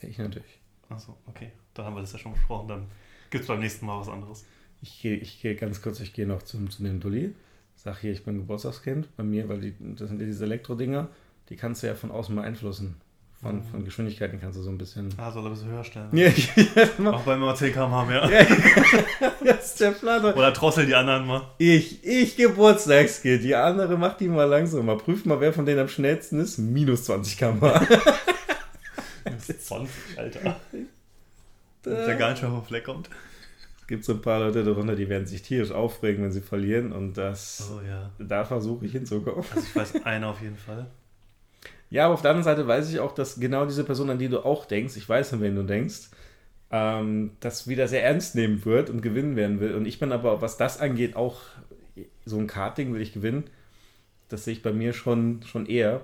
[0.00, 0.60] Ich natürlich.
[0.88, 1.52] Achso, okay.
[1.74, 2.86] Dann haben wir das ja schon besprochen, dann
[3.30, 4.44] gibt es beim nächsten Mal was anderes.
[4.82, 7.34] Ich gehe ich geh ganz kurz, ich gehe noch zum, zu dem Dulli.
[7.76, 11.08] Sag hier, ich bin Geburtstagskind bei mir, weil die, das sind ja diese Elektrodinger,
[11.48, 13.00] die kannst du ja von außen beeinflussen.
[13.42, 15.12] Von, von Geschwindigkeiten kannst du so ein bisschen.
[15.16, 16.08] Ah, soll er ein bisschen höher stellen.
[16.12, 18.30] Ja, Auch beim 10 km mehr.
[19.20, 20.36] ja, das ist der Planer.
[20.36, 21.42] Oder drossel die anderen mal.
[21.58, 23.42] Ich, ich Geburtstagskind.
[23.42, 24.96] Die andere macht die mal langsamer.
[24.96, 26.58] Prüf mal, wer von denen am schnellsten ist.
[26.58, 27.84] Minus 20 km/h.
[29.58, 30.56] 20, Alter.
[31.84, 33.10] Der gar nicht mehr vom Fleck kommt.
[33.80, 36.92] Es gibt so ein paar Leute darunter, die werden sich tierisch aufregen, wenn sie verlieren.
[36.92, 38.10] Und das, Oh ja.
[38.20, 39.44] da versuche ich hinzukommen.
[39.52, 40.86] Also ich weiß einer auf jeden Fall.
[41.92, 44.30] Ja, aber auf der anderen Seite weiß ich auch, dass genau diese Person, an die
[44.30, 46.08] du auch denkst, ich weiß, an wen du denkst,
[46.70, 49.74] ähm, das wieder sehr ernst nehmen wird und gewinnen werden will.
[49.74, 51.42] Und ich bin aber, was das angeht, auch
[52.24, 53.44] so ein Karting will ich gewinnen.
[54.30, 56.00] Das sehe ich bei mir schon, schon eher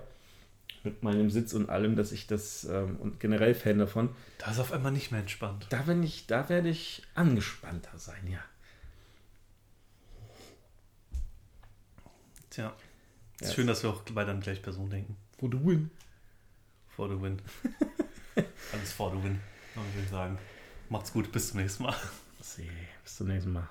[0.85, 4.11] mit meinem Sitz und allem, dass ich das ähm, und generell Fan davon.
[4.37, 5.69] Da ist auf einmal nicht mehr entspannt.
[5.71, 8.41] Da bin ich, da werde ich angespannter sein, ja.
[12.51, 12.75] Tja.
[13.41, 13.55] Ist Ja.
[13.55, 15.17] schön, dass wir auch bei dann gleich Person denken.
[15.39, 15.91] For the win.
[16.89, 17.41] For the win.
[18.73, 19.41] Alles for the win,
[19.75, 20.39] würde ich sagen.
[20.89, 21.95] Macht's gut, bis zum nächsten Mal.
[22.41, 22.69] See.
[23.05, 23.69] Bis zum nächsten Mal.